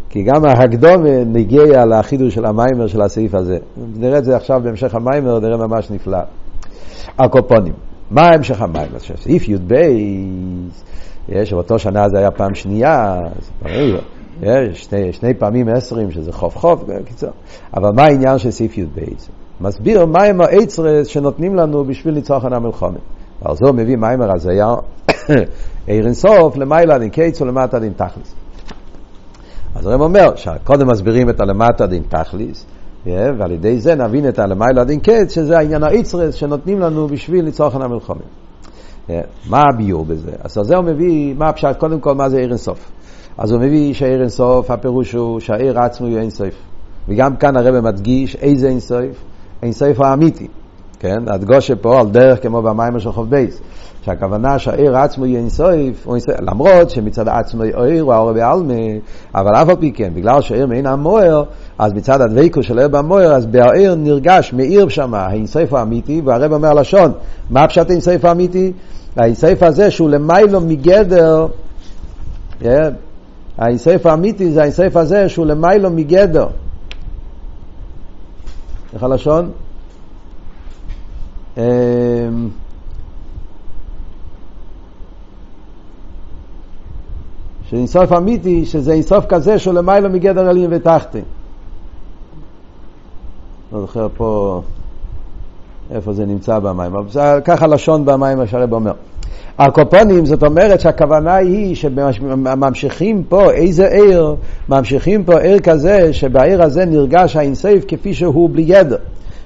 כי 0.09 0.23
גם 0.23 0.45
ההקדומה 0.45 1.23
נגיע 1.25 1.85
לחידוש 1.85 2.35
של 2.35 2.45
המיימר 2.45 2.88
של 2.88 3.01
הסעיף 3.01 3.35
הזה. 3.35 3.57
נראה 3.97 4.17
את 4.17 4.23
זה 4.23 4.35
עכשיו 4.35 4.61
בהמשך 4.63 4.95
המיימר, 4.95 5.39
נראה 5.39 5.57
ממש 5.57 5.91
נפלא. 5.91 6.19
הקופונים. 7.19 7.73
מה 8.11 8.29
המשך 8.29 8.61
המיימר? 8.61 9.00
סעיף 9.00 9.50
י"ב, 9.50 9.73
יש, 11.29 11.53
באותו 11.53 11.79
שנה 11.79 12.09
זה 12.09 12.19
היה 12.19 12.31
פעם 12.31 12.55
שנייה, 12.55 13.15
אז 13.25 13.51
יש 13.65 13.94
שני, 14.73 15.13
שני 15.13 15.33
פעמים 15.33 15.67
עשרים 15.69 16.11
שזה 16.11 16.31
חוף 16.31 16.57
חוף, 16.57 16.83
בקיצור. 16.83 17.29
אבל 17.77 17.89
מה 17.95 18.03
העניין 18.03 18.38
של 18.38 18.51
סעיף 18.51 18.77
י"ב? 18.77 19.00
מסביר 19.62 20.05
מהם 20.05 20.41
העצרס 20.41 21.07
שנותנים 21.07 21.55
לנו 21.55 21.85
בשביל 21.85 22.13
ניצוחן 22.13 22.53
המלחומת. 22.53 23.00
ועל 23.41 23.55
זה 23.55 23.65
הוא 23.67 23.75
מביא 23.75 23.97
מיימר 23.97 24.35
הזיה, 24.35 24.73
עיר 25.88 26.05
אינסוף, 26.05 26.57
למעלה 26.57 26.97
דין 26.97 27.09
קיץ 27.09 27.41
ולמטה 27.41 27.79
דין 27.79 27.93
תכליס. 27.93 28.35
אז 29.75 29.88
הרב 29.88 30.01
אומר 30.01 30.35
שקודם 30.35 30.91
מסבירים 30.91 31.29
את 31.29 31.41
הלמטה 31.41 31.88
דין 31.88 32.03
תכליס, 32.09 32.65
ועל 33.05 33.51
ידי 33.51 33.79
זה 33.79 33.95
נבין 33.95 34.29
את 34.29 34.39
הלמעלה 34.39 34.83
דין 34.83 35.00
קץ, 35.00 35.33
שזה 35.33 35.57
העניין 35.57 35.83
האיצרס 35.83 36.35
שנותנים 36.35 36.79
לנו 36.79 37.07
בשביל 37.07 37.45
ניצוחן 37.45 37.81
המלחומת. 37.81 38.21
מה 39.50 39.63
הביור 39.73 40.05
בזה? 40.05 40.31
אז 40.39 40.57
על 40.57 40.63
זה 40.63 40.75
הוא 40.75 40.85
מביא, 40.85 41.35
מה 41.38 41.50
הפשט, 41.50 41.77
קודם 41.77 42.00
כל 42.00 42.15
מה 42.15 42.29
זה 42.29 42.38
עיר 42.38 42.50
אינסוף. 42.50 42.91
אז 43.37 43.51
הוא 43.51 43.61
מביא 43.61 43.93
שהעיר 43.93 44.21
אינסוף, 44.21 44.71
הפירוש 44.71 45.13
הוא 45.13 45.39
שהעיר 45.39 45.79
עצמו 45.79 46.07
הוא 46.07 46.17
אינסוף. 46.17 46.53
וגם 47.07 47.35
כאן 47.35 47.57
הרב 47.57 47.79
מדגיש 47.79 48.35
איזה 48.35 48.67
אינסוף, 48.67 49.23
אינסוף 49.63 50.01
האמיתי. 50.01 50.47
כן, 50.99 51.23
הדגושה 51.27 51.75
פה 51.75 51.99
על 51.99 52.09
דרך 52.09 52.43
כמו 52.43 52.61
במים 52.61 52.99
של 52.99 53.11
חוב 53.11 53.29
בייס, 53.29 53.61
שהכוונה 54.01 54.59
שהעיר 54.59 54.97
עצמו 54.97 55.25
יהיה 55.25 55.39
אינסוף, 55.39 56.07
למרות 56.41 56.89
שמצד 56.89 57.27
עצמו 57.27 57.63
העיר 57.63 58.03
הוא 58.03 58.13
האור 58.13 58.33
בעלמה, 58.33 58.73
אבל 59.35 59.55
אף 59.55 59.69
על 59.69 59.75
פי 59.75 59.91
כן, 59.91 60.13
בגלל 60.13 60.41
שהעיר 60.41 60.67
מעין 60.67 60.85
המוער, 60.85 61.43
אז 61.77 61.93
מצד 61.93 62.21
הדבקו 62.21 62.63
של 62.63 62.77
העיר 62.77 62.89
במוער, 62.89 63.33
אז 63.33 63.45
בעיר 63.45 63.95
נרגש, 63.95 64.53
מאיר 64.53 64.87
שם 64.87 65.13
האינסוף 65.13 65.73
האמיתי, 65.73 66.21
והרב 66.25 66.53
אומר 66.53 66.73
לשון, 66.73 67.11
מה 67.49 67.67
פשט 67.67 67.89
האינסוף 67.89 68.25
האמיתי? 68.25 68.73
האינסוף 69.15 69.63
הזה 69.63 69.91
שהוא 69.91 70.09
למיילו 70.09 70.61
מגדר, 70.61 71.47
yeah, 72.61 72.65
האינסוף 73.57 74.05
האמיתי 74.05 74.51
זה 74.51 74.62
האינסוף 74.62 74.95
הזה 74.95 75.29
שהוא 75.29 75.45
למיילו 75.45 75.89
מגדר. 75.89 76.48
איך 78.93 79.03
הלשון? 79.03 79.51
אמ, 81.57 81.63
שאינסוף 87.69 88.12
אמיתי, 88.12 88.65
שזה 88.65 88.93
אינסוף 88.93 89.25
כזה 89.25 89.60
שהוא 89.60 89.74
למיילו 89.74 90.10
מגדר 90.10 90.50
עלים 90.50 90.69
ותחתן. 90.74 91.19
לא 93.72 93.81
זוכר 93.81 94.07
פה... 94.17 94.62
איפה 95.95 96.13
זה 96.13 96.25
נמצא 96.25 96.59
במים. 96.59 96.91
ככה 97.45 97.67
לשון 97.67 98.05
במים 98.05 98.47
שהרב 98.47 98.73
אומר. 98.73 98.93
הקופונים 99.59 100.25
זאת 100.25 100.43
אומרת 100.43 100.79
שהכוונה 100.79 101.35
היא 101.35 101.75
שממשיכים 101.75 103.23
פה 103.29 103.51
איזה 103.51 103.88
עיר, 103.88 104.35
ממשיכים 104.69 105.23
פה 105.23 105.39
עיר 105.39 105.59
כזה 105.59 106.13
שבעיר 106.13 106.63
הזה 106.63 106.85
נרגש 106.85 107.35
האינסייף 107.35 107.85
כפי 107.88 108.13
שהוא 108.13 108.50
בלי 108.50 108.63
ידע. 108.67 108.97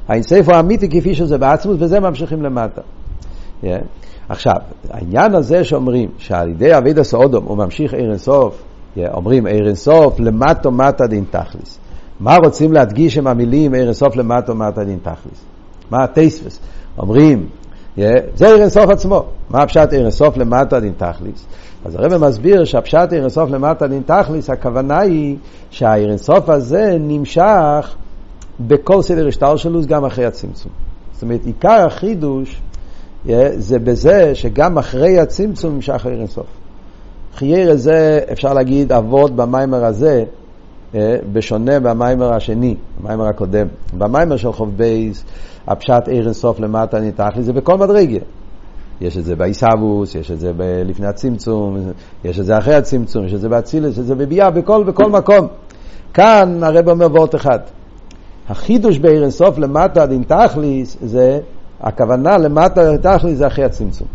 האינסייף 0.07 0.49
הוא 0.49 0.59
אמיתי 0.59 0.89
כפי 0.89 1.15
שזה 1.15 1.37
בעצמות 1.37 1.75
וזה 1.79 1.99
ממשיכים 1.99 2.43
למטה. 2.43 2.81
Yeah. 3.63 3.67
עכשיו, 4.29 4.55
העניין 4.89 5.35
הזה 5.35 5.63
שאומרים 5.63 6.09
שעל 6.17 6.49
ידי 6.49 6.77
אביד 6.77 6.99
הסעודום 6.99 7.45
הוא 7.45 7.57
ממשיך 7.57 7.93
עיר 7.93 8.09
אינסוף, 8.09 8.63
yeah, 8.95 8.99
אומרים 9.13 9.45
עיר 9.45 9.67
אינסוף 9.67 10.19
למטו 10.19 10.71
מטה 10.71 11.07
דין 11.07 11.23
תכליס. 11.29 11.79
מה 12.19 12.37
רוצים 12.37 12.73
להדגיש 12.73 13.17
עם 13.17 13.27
המילים 13.27 13.73
עיר 13.73 13.83
אינסוף 13.83 14.15
למטו 14.15 14.55
מטה 14.55 14.83
דין 14.83 14.99
תכליס? 15.03 15.56
מה 15.91 16.03
הטייספס? 16.03 16.59
אומרים 16.97 17.47
זה 18.35 18.47
עיר 18.47 18.61
אינסוף 18.61 18.89
עצמו. 18.89 19.23
מה 19.49 19.63
הפשט 19.63 19.93
עיר 19.93 20.01
אינסוף 20.01 20.37
למטה 20.37 20.79
דין 20.79 20.93
תכליס? 20.97 21.45
אז 21.85 21.95
הרב 21.95 22.17
מסביר 22.17 22.65
שהפשט 22.65 23.11
עיר 23.11 23.21
אינסוף 23.21 23.49
למטה 23.49 23.87
דין 23.87 24.01
תכליס, 24.05 24.49
הכוונה 24.49 24.99
היא 24.99 25.37
שהעיר 25.71 26.09
אינסוף 26.09 26.49
הזה 26.49 26.97
נמשך 26.99 27.95
בכל 28.59 29.01
סדר 29.01 29.27
השטר 29.27 29.55
שלו 29.55 29.81
גם 29.87 30.05
אחרי 30.05 30.25
הצמצום. 30.25 30.71
זאת 31.13 31.23
אומרת, 31.23 31.45
עיקר 31.45 31.85
החידוש 31.87 32.61
זה 33.55 33.79
בזה 33.79 34.35
שגם 34.35 34.77
אחרי 34.77 35.19
הצמצום 35.19 35.75
נמשך 35.75 36.05
העיר 36.05 36.19
אינסוף. 36.19 36.45
חייר 37.35 37.75
זה, 37.75 38.19
אפשר 38.31 38.53
להגיד, 38.53 38.91
אבות 38.91 39.35
במיימר 39.35 39.85
הזה, 39.85 40.23
בשונה 41.33 41.79
במיימר 41.79 42.33
השני, 42.33 42.75
המיימר 42.99 43.27
הקודם. 43.27 43.67
במיימר 43.97 44.37
של 44.37 44.51
חוב 44.51 44.77
בייס, 44.77 45.23
הפשט 45.67 46.07
עיר 46.07 46.25
אינסוף 46.25 46.59
למטה 46.59 46.99
ניתח 46.99 47.29
לי, 47.35 47.43
זה 47.43 47.53
בכל 47.53 47.77
מדרגה. 47.77 48.19
יש 49.01 49.17
את 49.17 49.25
זה 49.25 49.35
בעיסאוווס, 49.35 50.15
יש 50.15 50.31
את 50.31 50.39
זה 50.39 50.51
לפני 50.85 51.07
הצמצום, 51.07 51.77
יש 52.23 52.39
את 52.39 52.45
זה 52.45 52.57
אחרי 52.57 52.75
הצמצום, 52.75 53.25
יש 53.25 53.33
את 53.33 53.41
זה 53.41 53.49
באצילס, 53.49 53.93
יש 53.93 53.99
את 53.99 54.05
זה 54.05 54.15
בביאה, 54.15 54.49
בכל, 54.49 54.83
בכל 54.83 55.09
מקום. 55.09 55.47
כאן 56.13 56.63
הרב 56.63 56.89
אומר 56.89 57.05
וורט 57.05 57.35
אחד. 57.35 57.59
החידוש 58.49 58.97
בעיר 58.97 59.21
אינסוף 59.21 59.57
למטה 59.57 60.05
דין 60.05 60.23
תכליס 60.23 60.97
זה, 61.01 61.39
הכוונה 61.81 62.37
למטה 62.37 62.91
דין 62.91 62.97
תכליס 62.97 63.37
זה 63.37 63.47
אחרי 63.47 63.65
הצמצום. 63.65 64.07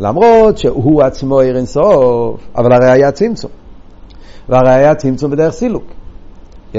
למרות 0.00 0.58
שהוא 0.58 1.02
עצמו 1.02 1.40
עיר 1.40 1.56
אינסוף, 1.56 2.40
אבל 2.56 2.72
הרי 2.72 2.90
היה 2.90 3.12
צמצום. 3.12 3.50
והרי 4.48 4.70
היה 4.70 4.94
צמצום 4.94 5.30
בדרך 5.30 5.52
סילוק. 5.52 5.84
Yeah? 6.72 6.76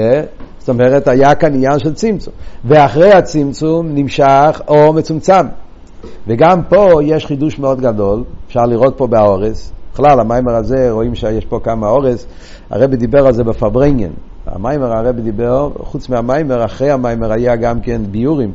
זאת 0.58 0.68
אומרת, 0.68 1.08
היה 1.08 1.34
כאן 1.34 1.54
עניין 1.54 1.78
של 1.78 1.94
צמצום. 1.94 2.34
ואחרי 2.64 3.12
הצמצום 3.12 3.94
נמשך 3.94 4.60
אור 4.68 4.94
מצומצם. 4.94 5.46
וגם 6.26 6.62
פה 6.68 7.02
יש 7.02 7.26
חידוש 7.26 7.58
מאוד 7.58 7.80
גדול, 7.80 8.24
אפשר 8.46 8.66
לראות 8.66 8.94
פה 8.96 9.06
באורס. 9.06 9.72
בכלל, 9.92 10.20
המיימר 10.20 10.54
הזה, 10.54 10.90
רואים 10.90 11.14
שיש 11.14 11.44
פה 11.44 11.60
כמה 11.64 11.88
אורס. 11.88 12.26
הרבי 12.70 12.96
דיבר 12.96 13.26
על 13.26 13.32
זה 13.32 13.44
בפברנגן. 13.44 14.10
המיימר, 14.46 14.92
הרבי 14.92 15.22
דיבר, 15.22 15.70
חוץ 15.78 16.08
מהמיימר, 16.08 16.64
אחרי 16.64 16.90
המיימר 16.90 17.32
היה 17.32 17.56
גם 17.56 17.80
כן 17.80 18.02
ביורים. 18.10 18.52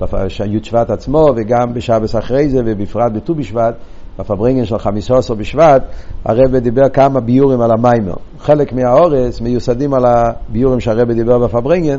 בי"ד 0.00 0.64
שבט 0.64 0.90
עצמו, 0.90 1.28
וגם 1.36 1.74
בשבס 1.74 2.16
אחרי 2.16 2.48
זה, 2.48 2.60
ובפרט 2.64 3.12
בט"ו 3.12 3.34
בשבט. 3.34 3.74
בפברינגן 4.18 4.64
של 4.64 4.78
חמישה 4.78 5.16
עשר 5.16 5.34
בשבט, 5.34 5.82
הרב 6.24 6.56
דיבר 6.56 6.88
כמה 6.88 7.20
ביורים 7.20 7.60
על 7.60 7.70
המיימר. 7.70 8.14
חלק 8.38 8.72
מהאורס 8.72 9.40
מיוסדים 9.40 9.94
על 9.94 10.04
הביורים 10.06 10.80
שהרב 10.80 11.12
דיבר 11.12 11.38
בפברינגן, 11.38 11.98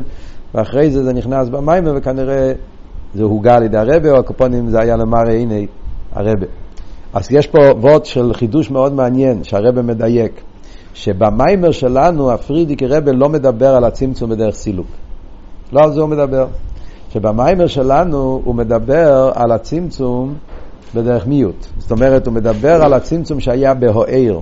ואחרי 0.54 0.90
זה 0.90 1.04
זה 1.04 1.12
נכנס 1.12 1.48
במיימר, 1.48 1.92
וכנראה 1.96 2.52
זה 3.14 3.22
הוגה 3.22 3.54
על 3.54 3.62
ידי 3.62 3.78
הרבה, 3.78 4.10
או 4.10 4.16
הקופונים 4.16 4.68
זה 4.68 4.80
היה 4.80 4.96
למראה 4.96 5.34
הנה 5.34 5.54
הרבה. 6.12 6.46
אז 7.14 7.32
יש 7.32 7.46
פה 7.46 7.58
ווט 7.80 8.04
של 8.04 8.32
חידוש 8.34 8.70
מאוד 8.70 8.92
מעניין, 8.92 9.44
שהרבה 9.44 9.82
מדייק, 9.82 10.40
שבמיימר 10.94 11.70
שלנו 11.70 12.30
הפרידיק 12.30 12.82
רבה 12.82 13.12
לא 13.12 13.28
מדבר 13.28 13.74
על 13.74 13.84
הצמצום 13.84 14.30
בדרך 14.30 14.54
סילוק. 14.54 14.86
לא 15.72 15.80
על 15.84 15.92
זה 15.92 16.00
הוא 16.00 16.08
מדבר. 16.08 16.46
שבמיימר 17.10 17.66
שלנו 17.66 18.40
הוא 18.44 18.54
מדבר 18.54 19.30
על 19.34 19.52
הצמצום 19.52 20.34
בדרך 20.96 21.26
מיעוט. 21.26 21.66
זאת 21.78 21.90
אומרת, 21.90 22.26
הוא 22.26 22.34
מדבר 22.34 22.82
על 22.84 22.92
הצמצום 22.92 23.40
שהיה 23.40 23.74
בהוער. 23.74 24.40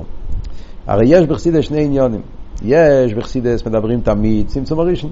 הרי 0.86 1.06
יש 1.08 1.26
בחסידס 1.26 1.64
שני 1.64 1.84
עניונים. 1.84 2.20
יש 2.62 3.14
בחסידס, 3.14 3.66
מדברים 3.66 4.00
תמיד, 4.00 4.46
צמצום 4.46 4.80
הראשון. 4.80 5.10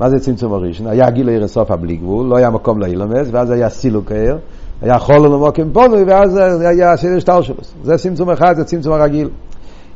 מה 0.00 0.10
זה 0.10 0.20
צמצום 0.20 0.52
הראשון? 0.52 0.86
היה 0.86 1.10
גיל 1.10 1.28
עיר 1.28 1.44
הסוף 1.44 1.70
הבלי 1.70 1.96
גבול, 1.96 2.26
לא 2.26 2.36
היה 2.36 2.50
מקום 2.50 2.78
לאילומס, 2.80 3.28
ואז 3.32 3.50
היה 3.50 3.68
סילוק 3.68 4.12
העיר, 4.12 4.38
היה 4.82 4.98
חול 4.98 5.16
למוקם 5.16 5.72
פונוי, 5.72 6.02
ואז 6.02 6.36
היה 6.60 6.96
סדר 6.96 7.18
שטר 7.18 7.42
שלו. 7.42 7.56
זה 7.82 7.98
צמצום 7.98 8.30
אחד, 8.30 8.56
זה 8.56 8.64
צמצום 8.64 8.92
הרגיל. 8.92 9.28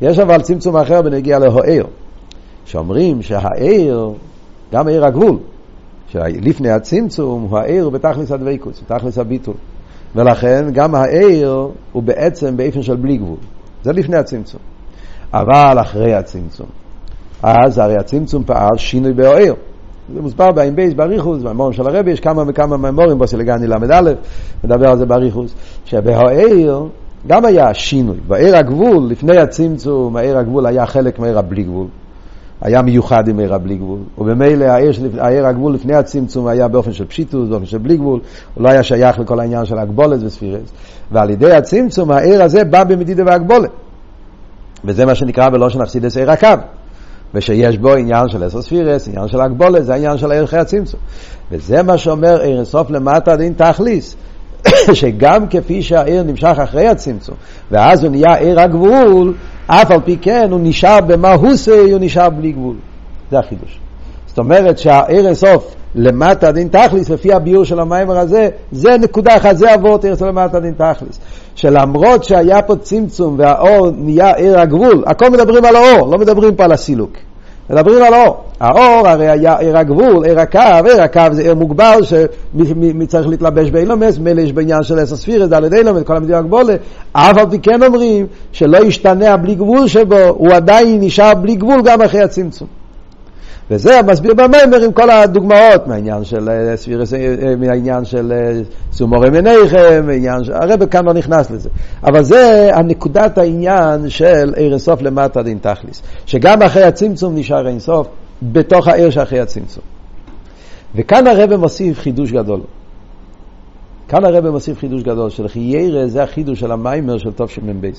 יש 0.01 0.19
אבל 0.19 0.41
צמצום 0.41 0.77
אחר 0.77 1.03
בנגיע 1.03 1.39
להוער, 1.39 1.85
שאומרים 2.65 3.23
שהעיר, 3.23 4.11
גם 4.73 4.89
עיר 4.89 5.05
הגבול, 5.05 5.39
שלפני 6.09 6.71
הצמצום 6.71 7.43
הוא 7.51 7.59
העיר 7.59 7.89
בתכלס 7.89 8.33
הדבקוס, 8.33 8.83
בתכלס 8.83 9.19
הביטול. 9.19 9.55
ולכן 10.15 10.65
גם 10.73 10.95
העיר 10.95 11.69
הוא 11.93 12.03
בעצם 12.03 12.57
באופן 12.57 12.83
של 12.83 12.97
בלי 12.97 13.17
גבול. 13.17 13.39
זה 13.83 13.93
לפני 13.93 14.17
הצמצום. 14.17 14.61
אבל 15.33 15.81
אחרי 15.81 16.15
הצמצום, 16.15 16.67
אז 17.43 17.79
הרי 17.79 17.95
הצמצום 17.97 18.45
פעל 18.45 18.77
שינוי 18.77 19.13
בעיר. 19.13 19.55
זה 20.15 20.23
מוסבר 20.23 20.53
בעין 20.53 20.77
בייס 20.77 20.95
באריכוס, 20.95 21.43
בממורים 21.43 21.73
של 21.73 21.87
הרבי, 21.87 22.11
יש 22.11 22.21
כמה 22.21 22.43
וכמה 22.47 22.77
ממורים 22.77 23.19
בסילגני 23.19 23.67
ל"א, 23.67 24.13
מדבר 24.65 24.89
על 24.89 24.99
זה 24.99 25.07
באריכוס, 25.07 25.55
שבעיר 25.85 26.83
גם 27.27 27.45
היה 27.45 27.75
שינוי. 27.75 28.17
בעיר 28.29 28.57
הגבול, 28.57 29.07
לפני 29.09 29.39
הצמצום, 29.39 30.17
העיר 30.17 30.39
הגבול 30.39 30.67
היה 30.67 30.87
חלק 30.87 31.19
מעיר 31.19 31.39
הבלי 31.39 31.63
גבול. 31.63 31.87
היה 32.61 32.83
מיוחד 32.83 33.29
עם 33.29 33.39
עיר 33.39 33.55
הבלי 33.55 33.77
גבול, 33.77 33.99
ובמילא 34.19 34.65
העיר, 34.65 34.93
העיר 35.19 35.47
הגבול 35.47 35.75
לפני 35.75 35.95
הצמצום 35.95 36.47
היה 36.47 36.69
באופן 36.69 36.93
של 36.93 37.05
פשיטוס, 37.05 37.49
באופן 37.49 37.67
של 37.67 37.79
בלי 37.79 37.97
גבול, 37.97 38.21
הוא 38.55 38.65
לא 38.65 38.69
היה 38.69 38.83
שייך 38.83 39.19
לכל 39.19 39.41
העניין 39.41 39.65
של 39.65 39.79
הגבולת 39.79 40.23
וספירס, 40.23 40.71
ועל 41.13 41.31
ידי 41.31 41.53
הצמצום 41.53 42.11
העיר 42.11 42.43
הזה 42.43 42.65
בא 42.65 42.85
במדידה 42.85 43.23
והגבולת. 43.27 43.71
וזה 44.85 45.07
מה 45.07 45.15
שנקרא 45.15 45.49
בלושן 45.49 45.81
אכסידס 45.81 46.17
עיר 46.17 46.31
הקו. 46.31 46.49
ושיש 47.35 47.79
בו 47.79 47.95
עניין 47.95 48.29
של 48.29 48.45
עשר 48.45 48.63
ספירס, 48.63 49.09
עניין 49.09 49.29
של 49.29 49.41
הגבולת, 49.41 49.85
זה 49.85 49.93
העניין 49.93 50.19
של 50.19 50.33
ערכי 50.33 50.57
הצמצום. 50.57 51.01
וזה 51.51 51.83
מה 51.83 51.99
שאומר 51.99 52.41
עיר 52.41 52.65
סוף 52.65 52.91
למטה 52.91 53.37
דין 53.37 53.53
תכליס, 53.53 54.17
שגם 54.93 55.49
כפי 55.49 55.83
שהעיר 55.83 56.23
נמשך 56.23 56.57
אחרי 56.63 56.89
הצמצום, 56.89 57.35
ואז 57.71 58.05
הוא 58.05 58.11
נהיה 58.11 58.35
עיר 58.35 58.61
הגבול, 58.61 59.35
אף 59.67 59.91
על 59.91 60.01
פי 60.05 60.17
כן 60.21 60.49
הוא 60.51 60.61
נשאר 60.63 61.01
במה 61.01 61.33
הוא 61.33 61.53
עושה, 61.53 61.81
הוא 61.81 61.99
נשאר 62.01 62.31
בלי 62.31 62.53
גבול. 62.53 62.77
זה 63.31 63.39
החידוש. 63.39 63.79
זאת 64.27 64.39
אומרת 64.39 64.79
שהעיר 64.79 65.35
סוף 65.35 65.75
למטה 65.95 66.53
דין 66.53 66.69
תכליס, 66.69 67.11
לפי 67.11 67.33
הביור 67.33 67.65
של 67.65 67.81
המיימר 67.81 68.19
הזה, 68.19 68.49
זה 68.73 68.97
נקודה 68.99 69.37
אחת, 69.37 69.57
זה 69.57 69.67
עיר 70.03 70.17
סוף 70.17 70.29
למטה 70.29 70.61
דין 70.61 70.75
תכליס. 70.75 71.21
שלמרות 71.55 72.25
שהיה 72.25 72.63
פה 72.63 72.77
צמצום 72.77 73.35
והאור 73.39 73.91
נהיה 73.97 74.35
עיר 74.35 74.61
הגבול, 74.61 75.05
הכל 75.07 75.31
מדברים 75.31 75.65
על 75.65 75.77
האור, 75.77 76.13
לא 76.13 76.19
מדברים 76.19 76.57
פה 76.57 76.65
על 76.65 76.73
הסילוק. 76.73 77.13
מדברים 77.71 78.03
על 78.03 78.15
האור. 78.15 78.37
האור 78.61 79.09
הרי 79.09 79.29
היה 79.29 79.59
עיר 79.59 79.79
הגבול, 79.79 80.25
עיר 80.25 80.41
הקו, 80.41 80.59
עיר 80.85 81.03
הקו 81.03 81.21
זה 81.33 81.43
עיר 81.43 81.55
מוגבל 81.55 82.01
שצריך 82.03 83.29
להתלבש 83.29 83.71
באילומס, 83.71 84.19
מילא 84.19 84.41
יש 84.41 84.53
בעניין 84.53 84.83
של 84.83 84.99
עשר 84.99 85.17
ספירס, 85.17 85.49
דלת 85.49 85.73
אילומס, 85.73 86.03
כל 86.03 86.17
המדינה 86.17 86.39
הגבולה, 86.39 86.75
אף 87.13 87.39
על 87.39 87.51
פי 87.51 87.59
כן 87.59 87.83
אומרים 87.83 88.27
שלא 88.53 88.79
ישתנה 88.79 89.33
הבלי 89.33 89.55
גבול 89.55 89.89
שבו, 89.89 90.19
הוא 90.29 90.53
עדיין 90.53 91.01
נשאר 91.01 91.35
בלי 91.35 91.57
גבול 91.57 91.83
גם 91.85 92.03
אחרי 92.03 92.21
הצמצום. 92.21 92.69
וזה 93.71 94.03
מסביר 94.03 94.35
במיימר 94.35 94.85
עם 94.85 94.93
כל 94.93 95.11
הדוגמאות 95.11 95.87
מהעניין 95.87 96.25
של 96.25 96.49
אה, 96.49 96.77
ספירס, 96.77 97.15
אה, 97.15 97.19
אה, 97.19 97.57
מהעניין 97.57 98.05
של 98.05 98.33
סומורי 98.93 99.31
מניכם, 99.31 100.07
מהעניין 100.07 100.45
של... 100.45 100.53
הרב 100.53 100.85
כאן 100.85 101.05
לא 101.05 101.13
נכנס 101.13 101.51
לזה. 101.51 101.69
אבל 102.03 102.23
זה 102.23 102.71
הנקודת 102.75 103.39
העניין 103.39 104.09
של 104.09 104.55
עיר 104.57 104.71
אינסוף 104.71 105.03
למטה 105.03 105.43
דין 105.43 105.59
תכליס. 105.59 106.03
שגם 106.27 106.63
אחרי 106.63 106.83
הצמצום 106.83 107.35
נשאר 107.35 107.69
אינסוף 107.69 108.09
בתוך 108.43 108.89
העיר 108.89 109.11
שאחרי 109.11 109.41
הצמצום. 109.41 109.85
וכאן 110.95 111.27
הרב 111.27 111.57
מוסיף 111.57 111.99
חידוש 111.99 112.33
גדול. 112.33 112.61
כאן 114.09 114.25
הרב 114.25 114.51
מוסיף 114.51 114.79
חידוש 114.79 115.03
גדול, 115.03 115.31
של 115.31 115.49
חיירה 115.49 116.07
זה 116.07 116.23
החידוש 116.23 116.61
של 116.61 116.73
המיימר 116.73 117.19
של 117.19 117.33
טוב 117.33 117.51
שמ"ב. 117.51 117.91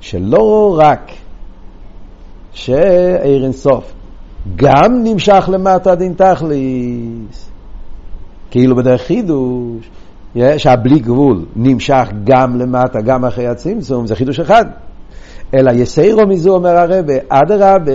שלא 0.00 0.76
רק 0.78 1.10
שעיר 2.52 3.44
אינסוף 3.44 3.92
גם 4.56 5.04
נמשך 5.04 5.48
למטה 5.52 5.94
דין 5.94 6.14
תכליס. 6.14 7.50
כאילו 8.50 8.76
בדרך 8.76 9.02
חידוש, 9.02 9.90
שהבלי 10.56 10.98
גבול 10.98 11.44
נמשך 11.56 12.08
גם 12.24 12.58
למטה, 12.58 13.00
גם 13.00 13.24
אחרי 13.24 13.46
הצמצום, 13.46 14.06
זה 14.06 14.16
חידוש 14.16 14.40
אחד. 14.40 14.64
אלא 15.54 15.70
יסיירו 15.70 16.26
מזה 16.26 16.50
אומר 16.50 16.76
הרב, 16.76 17.04
אדרבה, 17.28 17.92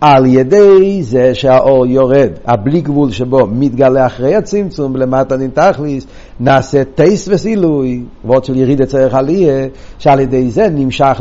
על 0.00 0.26
ידי 0.26 1.02
זה 1.02 1.34
שהאור 1.34 1.86
יורד, 1.86 2.30
הבלי 2.46 2.80
גבול 2.80 3.10
שבו 3.10 3.46
מתגלה 3.46 4.06
אחרי 4.06 4.34
הצמצום, 4.34 4.96
למטה 4.96 5.36
נתכליס, 5.36 6.06
נעשה 6.40 6.84
טייס 6.84 7.28
וסילוי, 7.28 8.02
ועוד 8.24 8.44
של 8.44 8.56
יריד 8.56 8.84
צריך 8.84 9.14
עליה, 9.14 9.66
שעל 9.98 10.20
ידי 10.20 10.50
זה 10.50 10.68
נמשך 10.70 11.20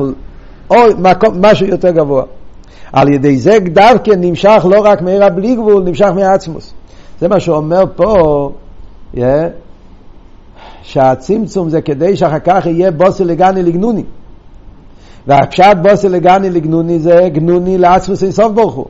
או 0.69 0.75
מקום, 0.97 1.35
משהו 1.41 1.67
יותר 1.67 1.91
גבוה. 1.91 2.23
על 2.97 3.13
ידי 3.13 3.37
זה 3.37 3.57
דווקא 3.73 4.11
נמשך 4.17 4.65
לא 4.69 4.81
רק 4.83 5.01
מעיר 5.01 5.23
הבלי 5.25 5.55
גבול, 5.55 5.83
נמשך 5.83 6.07
מעצמוס. 6.15 6.73
זה 7.19 7.27
מה 7.27 7.39
שאומר 7.39 7.83
פה, 7.95 8.51
yeah, 9.15 9.19
שהצמצום 10.81 11.69
זה 11.69 11.81
כדי 11.81 12.15
שאחר 12.15 12.39
כך 12.39 12.65
יהיה 12.65 12.91
בוסי 12.91 13.25
לגני 13.25 13.63
לגנוני. 13.63 14.03
והפשט 15.27 15.77
בוסי 15.81 16.09
לגני 16.09 16.49
לגנוני 16.49 16.99
זה 16.99 17.29
גנוני 17.33 17.77
לעצמוס 17.77 18.23
אינסוף 18.23 18.51
ברוך 18.51 18.73
הוא. 18.73 18.85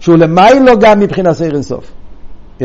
שהוא 0.00 0.16
למיילו 0.16 0.78
גם 0.80 1.00
מבחינת 1.00 1.32
סיר 1.32 1.54
אינסוף. 1.54 1.92
Yeah. 2.60 2.64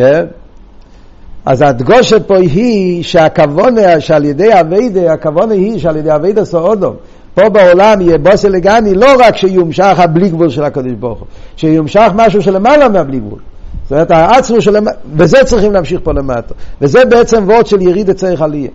אז 1.45 1.61
הדגושה 1.61 2.19
פה 2.19 2.38
היא 2.38 3.03
שהכוונה 3.03 3.99
שעל 3.99 4.25
ידי 4.25 4.59
אביידה, 4.59 5.13
הכוונה 5.13 5.53
היא 5.53 5.79
שעל 5.79 5.97
ידי 5.97 6.15
אביידה 6.15 6.45
סעודום, 6.45 6.95
פה 7.33 7.50
בעולם 7.50 8.01
יהיה 8.01 8.17
בוסי 8.17 8.50
לגני 8.50 8.95
לא 8.95 9.07
רק 9.19 9.38
שיומשך 9.38 9.95
הבלי 9.98 10.29
גבול 10.29 10.50
של 10.50 10.63
הקדוש 10.63 10.93
ברוך 10.93 11.19
הוא, 11.19 11.27
שיומשך 11.55 12.12
משהו 12.15 12.41
שלמעלה 12.41 12.89
מהבלי 12.89 13.19
גבול. 13.19 13.39
זאת 13.83 13.91
אומרת, 13.91 14.12
העצמו 14.12 14.62
של... 14.62 14.75
וזה 15.13 15.38
צריכים 15.45 15.74
להמשיך 15.74 16.00
פה 16.03 16.13
למטה. 16.13 16.53
וזה 16.81 17.05
בעצם 17.05 17.43
וורד 17.48 17.65
של 17.65 17.81
יריד 17.81 18.09
אצלך 18.09 18.41
עלייה. 18.41 18.69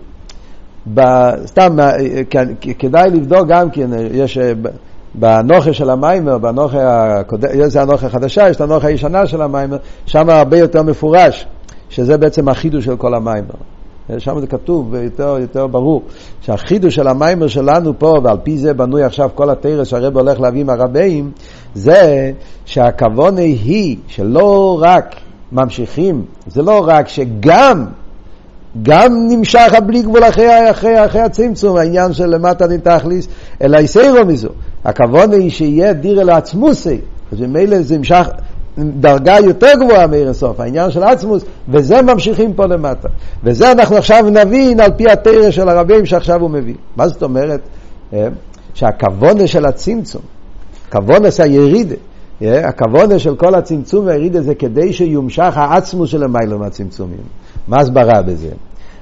סתם, 1.45 1.77
כדאי 2.79 3.09
לבדוק 3.09 3.47
גם 3.47 3.69
כן, 3.69 3.89
יש 4.11 4.37
בנוכה 5.15 5.73
של 5.73 5.89
המיימר, 5.89 6.37
בנוכה 6.37 7.19
הקודם, 7.19 7.49
יש 7.53 7.75
הנוכה 7.75 8.07
החדשה, 8.07 8.49
יש 8.49 8.55
את 8.55 8.61
הנוכה 8.61 8.87
הישנה 8.87 9.27
של 9.27 9.41
המיימר, 9.41 9.77
שם 10.05 10.29
הרבה 10.29 10.57
יותר 10.57 10.83
מפורש, 10.83 11.47
שזה 11.89 12.17
בעצם 12.17 12.49
החידוש 12.49 12.85
של 12.85 12.95
כל 12.97 13.13
המיימר. 13.15 13.55
שם 14.17 14.39
זה 14.39 14.47
כתוב 14.47 14.95
יותר, 14.95 15.37
יותר 15.41 15.67
ברור, 15.67 16.03
שהחידוש 16.41 16.95
של 16.95 17.07
המיימר 17.07 17.47
שלנו 17.47 17.99
פה, 17.99 18.13
ועל 18.23 18.37
פי 18.43 18.57
זה 18.57 18.73
בנוי 18.73 19.03
עכשיו 19.03 19.29
כל 19.35 19.49
התרס 19.49 19.87
שהרב 19.87 20.17
הולך 20.17 20.39
להביא 20.39 20.63
מהרבים, 20.63 21.31
זה 21.73 22.31
שהכוונה 22.65 23.41
היא 23.41 23.97
שלא 24.07 24.79
רק 24.81 25.15
ממשיכים, 25.51 26.25
זה 26.47 26.61
לא 26.61 26.85
רק 26.87 27.07
שגם 27.07 27.85
גם 28.83 29.27
נמשך 29.29 29.73
הבלי 29.73 30.01
גבול 30.01 30.23
אחרי, 30.23 30.71
אחרי, 30.71 31.05
אחרי 31.05 31.21
הצמצום, 31.21 31.77
העניין 31.77 32.13
של 32.13 32.25
למטה 32.25 32.67
נתכליס, 32.67 33.27
אלא 33.61 33.77
יסיירו 33.77 34.25
מזו. 34.25 34.49
הכוונה 34.85 35.35
היא 35.35 35.49
שיהיה 35.49 35.93
דיר 35.93 36.21
אל 36.21 36.29
עצמוסי, 36.29 36.97
אז 37.31 37.41
ממילא 37.41 37.81
זה 37.81 37.97
נמשך 37.97 38.27
דרגה 38.77 39.35
יותר 39.43 39.71
גבוהה 39.79 40.07
מעיר 40.07 40.29
הסוף, 40.29 40.59
העניין 40.59 40.91
של 40.91 41.03
עצמוס, 41.03 41.43
וזה 41.69 42.01
ממשיכים 42.01 42.53
פה 42.53 42.65
למטה. 42.65 43.07
וזה 43.43 43.71
אנחנו 43.71 43.95
עכשיו 43.95 44.25
נבין 44.29 44.79
על 44.79 44.91
פי 44.97 45.09
התרא 45.11 45.51
של 45.51 45.69
הרבים 45.69 46.05
שעכשיו 46.05 46.41
הוא 46.41 46.49
מביא. 46.49 46.75
מה 46.95 47.07
זאת 47.07 47.23
אומרת? 47.23 47.59
אה, 48.13 48.27
שהכוונה 48.73 49.47
של 49.47 49.65
הצמצום, 49.65 50.21
כוונה 50.91 51.31
של 51.31 51.43
הירידה, 51.43 51.95
אה, 52.41 52.67
הכוונה 52.67 53.19
של 53.19 53.35
כל 53.35 53.55
הצמצום 53.55 54.05
והירידה 54.05 54.41
זה 54.41 54.55
כדי 54.55 54.93
שיומשך 54.93 55.53
העצמוס 55.57 56.09
של 56.09 56.23
המיילו 56.23 56.59
מהצמצומים. 56.59 57.23
מה 57.67 57.77
הסברה 57.79 58.21
בזה? 58.21 58.49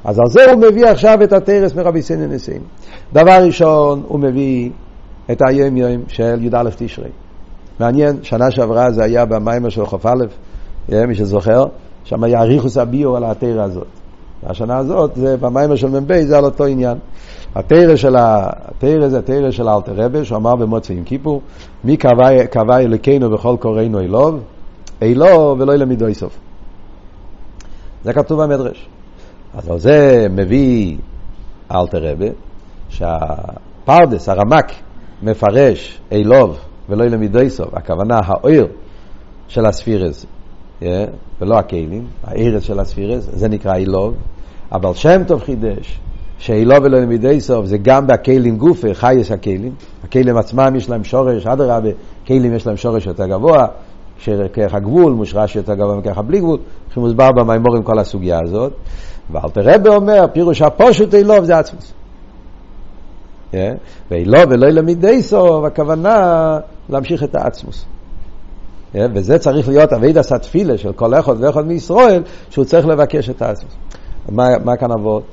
אז 0.04 0.20
על 0.20 0.30
זה 0.30 0.52
הוא 0.52 0.62
מביא 0.62 0.86
עכשיו 0.86 1.24
את 1.24 1.34
התרס 1.34 1.76
מרבי 1.76 2.02
סנן 2.02 2.30
ניסים. 2.30 2.62
דבר 3.14 3.46
ראשון, 3.46 4.04
הוא 4.08 4.20
מביא 4.20 4.70
את 5.32 5.42
היום 5.50 5.78
יום 5.78 6.02
של 6.08 6.44
י"א 6.44 6.70
תשרי. 6.78 7.10
מעניין, 7.80 8.24
שנה 8.24 8.52
שעברה 8.52 8.92
זה 8.92 9.04
היה 9.04 9.26
במיימר 9.26 9.70
של 9.70 9.86
חוף 9.86 10.06
א', 10.06 10.26
אה, 10.92 11.06
מי 11.06 11.16
שזוכר, 11.16 11.66
שם 12.04 12.24
היה 12.24 12.42
אריכוס 12.42 12.78
הביו 12.78 13.16
על 13.16 13.24
התרא 13.24 13.64
הזאת. 13.64 13.88
השנה 14.46 14.78
הזאת, 14.78 15.16
זה 15.16 15.38
במיימר 15.38 15.76
של 15.76 15.88
מ"ב, 15.88 16.22
זה 16.22 16.38
על 16.38 16.46
אותו 16.46 16.66
עניין. 16.66 16.98
התרא 17.56 17.96
של 17.96 18.16
התרא 18.18 19.08
זה 19.08 19.20
התרא 19.20 19.52
של 19.52 19.70
אלתר 19.70 19.94
רבה, 19.96 20.26
שהוא 20.26 20.38
אמר 20.38 20.56
במוצאי 20.56 20.98
עם 20.98 21.04
כיפור, 21.04 21.42
מי 21.84 21.98
קבע 22.52 22.80
אלוקינו 22.80 23.30
בכל 23.30 23.56
קוראינו 23.60 24.00
אלוב, 24.00 24.40
אלוב 25.02 25.60
ולא 25.60 25.74
ילמידו 25.74 26.08
איסוף. 26.08 26.40
זה 28.04 28.14
כתוב 28.14 28.44
במדרש. 28.44 28.88
אז 29.58 29.70
זה 29.82 30.28
מביא 30.30 30.98
אלתר 31.72 32.12
רבה, 32.12 32.28
שהפרדס, 32.90 34.30
הרמק, 34.30 34.72
מפרש 35.24 36.00
אלוב 36.12 36.60
ולא 36.90 37.04
ילמידו 37.04 37.40
איסוף, 37.40 37.74
הכוונה 37.74 38.20
האויר 38.26 38.68
של 39.48 39.66
הספירס, 39.66 40.26
yeah, 40.82 40.86
ולא 41.42 41.60
הכלים, 41.60 42.06
הארץ 42.24 42.64
של 42.64 42.80
הספירס, 42.80 43.30
זה 43.34 43.48
נקרא 43.48 43.76
אילוב, 43.76 44.14
אבל 44.72 44.94
שם 44.94 45.24
טוב 45.28 45.44
חידש, 45.44 46.00
שאילוב 46.38 46.78
ולא 46.84 46.98
ילמידו 46.98 47.30
איסוף 47.30 47.66
זה 47.66 47.78
גם 47.78 48.08
בכלים 48.08 48.58
גופה, 48.58 48.94
חייס 48.94 49.32
הכלים, 49.32 49.72
הכלים 50.04 50.38
עצמם 50.38 50.76
יש 50.76 50.90
להם 50.90 51.04
שורש, 51.04 51.48
אדרבה, 51.48 51.90
כלים 52.28 52.54
יש 52.54 52.68
להם 52.68 52.78
שורש 52.78 53.06
יותר 53.06 53.28
גבוה, 53.28 53.66
שכרך 54.18 54.74
הגבול 54.74 55.14
מושרש 55.14 55.56
יותר 55.56 55.74
גבוה 55.74 55.96
מכרך 55.96 56.18
הבלי 56.18 56.40
גבול, 56.40 56.58
שמוסבר 56.94 57.32
במימורים 57.32 57.84
כל 57.84 58.00
הסוגיה 58.00 58.40
הזאת, 58.44 58.74
ואל 59.32 59.50
תראה 59.54 59.78
באומר, 59.78 60.26
פירוש 60.34 60.62
הפושוט 60.62 61.14
אילוב 61.14 61.44
זה 61.44 61.58
עצמוס. 61.58 61.94
ואילוב 64.12 64.44
ולא 64.50 64.68
ילמידי 64.68 65.22
סוף, 65.22 65.66
הכוונה 65.66 66.60
להמשיך 66.90 67.24
את 67.24 67.36
העצמוס. 67.36 67.86
וזה 68.96 69.38
צריך 69.38 69.68
להיות 69.68 69.94
אבידס 69.94 70.32
התפילה 70.32 70.78
של 70.78 70.92
כל 70.92 71.14
אחד 71.14 71.36
ואחד 71.40 71.68
מישראל, 71.68 72.24
שהוא 72.50 72.66
צריך 72.66 72.88
לבקש 72.88 73.30
את 73.30 73.42
העצמוס. 73.42 73.74
מה, 74.30 74.48
מה 74.64 74.76
כאן 74.76 74.92
אבות? 74.92 75.24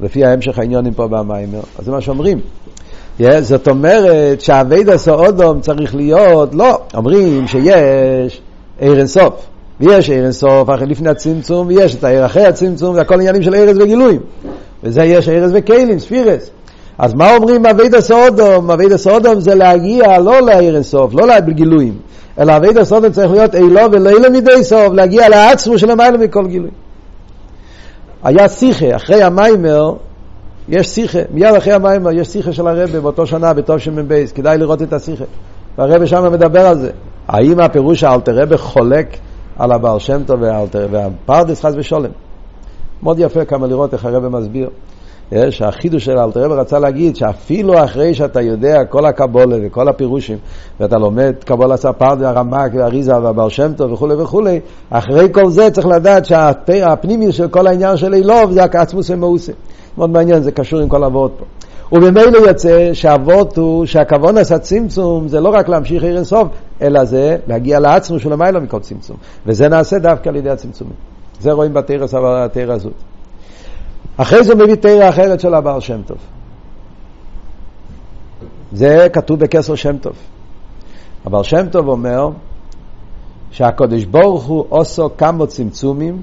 לפי 0.00 0.24
ההמשך 0.24 0.58
העניונים 0.58 0.94
פה 0.94 1.08
במיימר, 1.08 1.60
אז 1.78 1.84
זה 1.84 1.90
מה 1.90 2.00
שאומרים. 2.00 2.40
Yeah, 3.20 3.40
זאת 3.40 3.68
אומרת 3.68 4.40
שהאבידס 4.40 5.08
האודום 5.08 5.60
צריך 5.60 5.94
להיות, 5.94 6.54
לא, 6.54 6.78
אומרים 6.94 7.46
שיש 7.46 8.40
עיר 8.78 8.98
אינסוף, 8.98 9.46
ויש 9.80 10.10
עיר 10.10 10.24
אינסוף 10.24 10.70
אחרי 10.70 10.86
לפני 10.86 11.08
הצמצום, 11.08 11.66
ויש 11.66 11.94
את 11.94 12.04
העיר 12.04 12.26
אחרי 12.26 12.46
הצמצום, 12.46 12.94
והכל 12.94 13.14
עניינים 13.14 13.42
של 13.42 13.54
ארז 13.54 13.78
וגילויים. 13.78 14.20
וזה 14.82 15.04
יש 15.04 15.28
ארז 15.28 15.50
וכלים, 15.54 15.98
ספירס. 15.98 16.50
אז 16.98 17.14
מה 17.14 17.36
אומרים 17.36 17.66
אבידה 17.66 18.00
סודום? 18.00 18.70
אבידה 18.70 18.98
סודום 18.98 19.40
זה 19.40 19.54
להגיע 19.54 20.18
לא 20.18 20.40
לעיר 20.40 20.74
אינסוף, 20.74 21.14
לא 21.14 21.26
לגילויים, 21.26 21.98
אלא 22.38 22.56
אבידה 22.56 22.84
סודום 22.84 23.12
צריך 23.12 23.30
להיות 23.30 23.54
אילו 23.54 23.80
ולא 23.92 24.30
מידי 24.30 24.64
סוף, 24.64 24.92
להגיע 24.92 25.28
לעצמו 25.28 25.78
של 25.78 25.90
המיילה 25.90 26.18
מכל 26.18 26.46
גילוי. 26.46 26.70
היה 28.22 28.48
שיחה, 28.48 28.96
אחרי 28.96 29.22
המיימר, 29.22 29.94
יש 30.68 30.86
שיחה, 30.86 31.18
מיד 31.30 31.54
אחרי 31.54 31.72
המיימר 31.72 32.12
יש 32.12 32.28
שיחה 32.28 32.52
של 32.52 32.66
הרבה 32.66 33.00
באותו 33.00 33.26
שנה 33.26 33.52
בטוב 33.52 33.78
שמ"בייס, 33.78 34.32
כדאי 34.32 34.58
לראות 34.58 34.82
את 34.82 34.92
השיחה. 34.92 35.24
והרבה 35.78 36.06
שם 36.06 36.32
מדבר 36.32 36.66
על 36.66 36.78
זה. 36.78 36.90
האם 37.28 37.60
הפירוש 37.60 38.04
האלתר 38.04 38.42
רבה 38.42 38.56
חולק 38.56 39.16
על 39.58 39.72
הבעל 39.72 39.98
שם 39.98 40.22
טוב 40.26 40.40
והפרדס 40.90 41.64
חס 41.64 41.72
ושולם? 41.76 42.10
מאוד 43.02 43.18
יפה 43.18 43.44
כמה 43.44 43.66
לראות 43.66 43.92
איך 43.92 44.04
הרבה 44.04 44.28
מסביר. 44.28 44.70
שהחידוש 45.50 46.04
של 46.04 46.18
אלתר 46.18 46.40
רבי 46.40 46.54
רצה 46.54 46.78
להגיד 46.78 47.16
שאפילו 47.16 47.84
אחרי 47.84 48.14
שאתה 48.14 48.40
יודע 48.40 48.84
כל 48.84 49.06
הקבולה 49.06 49.56
וכל 49.62 49.88
הפירושים 49.88 50.38
ואתה 50.80 50.98
לומד 50.98 51.34
קבולה 51.44 51.76
ספרד 51.76 52.18
והרמק 52.20 52.72
והריזה 52.74 53.18
והבר 53.18 53.48
שם 53.48 53.72
טוב 53.72 53.92
וכולי 53.92 54.14
וכולי 54.14 54.60
אחרי 54.90 55.28
כל 55.32 55.50
זה 55.50 55.70
צריך 55.70 55.86
לדעת 55.86 56.24
שהפנימי 56.24 57.32
של 57.32 57.48
כל 57.48 57.66
העניין 57.66 57.96
של 57.96 58.14
אילוב 58.14 58.50
זה 58.50 58.64
עצמוס 58.64 59.10
ומאוסה. 59.10 59.52
מאוד 59.98 60.10
מעניין 60.10 60.42
זה 60.42 60.52
קשור 60.52 60.80
עם 60.80 60.88
כל 60.88 61.04
אבות 61.04 61.32
פה. 61.38 61.44
וממילא 61.92 62.38
יוצא 62.38 62.90
שהאבות 62.92 63.56
הוא 63.56 63.86
שהכוון 63.86 64.38
עשה 64.38 64.58
צמצום 64.58 65.28
זה 65.28 65.40
לא 65.40 65.48
רק 65.48 65.68
להמשיך 65.68 66.02
עיר 66.02 66.16
אינסוף 66.16 66.48
אלא 66.82 67.04
זה 67.04 67.36
להגיע 67.46 67.80
לעצמו 67.80 68.18
של 68.18 68.32
המילה 68.32 68.60
מכל 68.60 68.80
צמצום. 68.80 69.16
וזה 69.46 69.68
נעשה 69.68 69.98
דווקא 69.98 70.28
על 70.28 70.36
ידי 70.36 70.50
הצמצומים. 70.50 70.94
זה 71.40 71.52
רואים 71.52 71.74
בתרא 71.74 72.06
הזאת 72.68 73.11
אחרי 74.16 74.44
זה 74.44 74.52
הוא 74.52 74.62
מביא 74.62 74.74
תרא 74.74 75.08
אחרת 75.08 75.40
של 75.40 75.54
הבעל 75.54 75.80
שם 75.80 76.02
טוב. 76.02 76.18
זה 78.72 79.06
כתוב 79.12 79.40
בכסר 79.40 79.74
שם 79.74 79.98
טוב. 79.98 80.12
הבעל 81.24 81.42
שם 81.42 81.68
טוב 81.68 81.88
אומר 81.88 82.28
שהקדוש 83.50 84.04
ברוך 84.04 84.44
הוא 84.44 84.64
עושו 84.68 85.16
כמה 85.18 85.46
צמצומים 85.46 86.22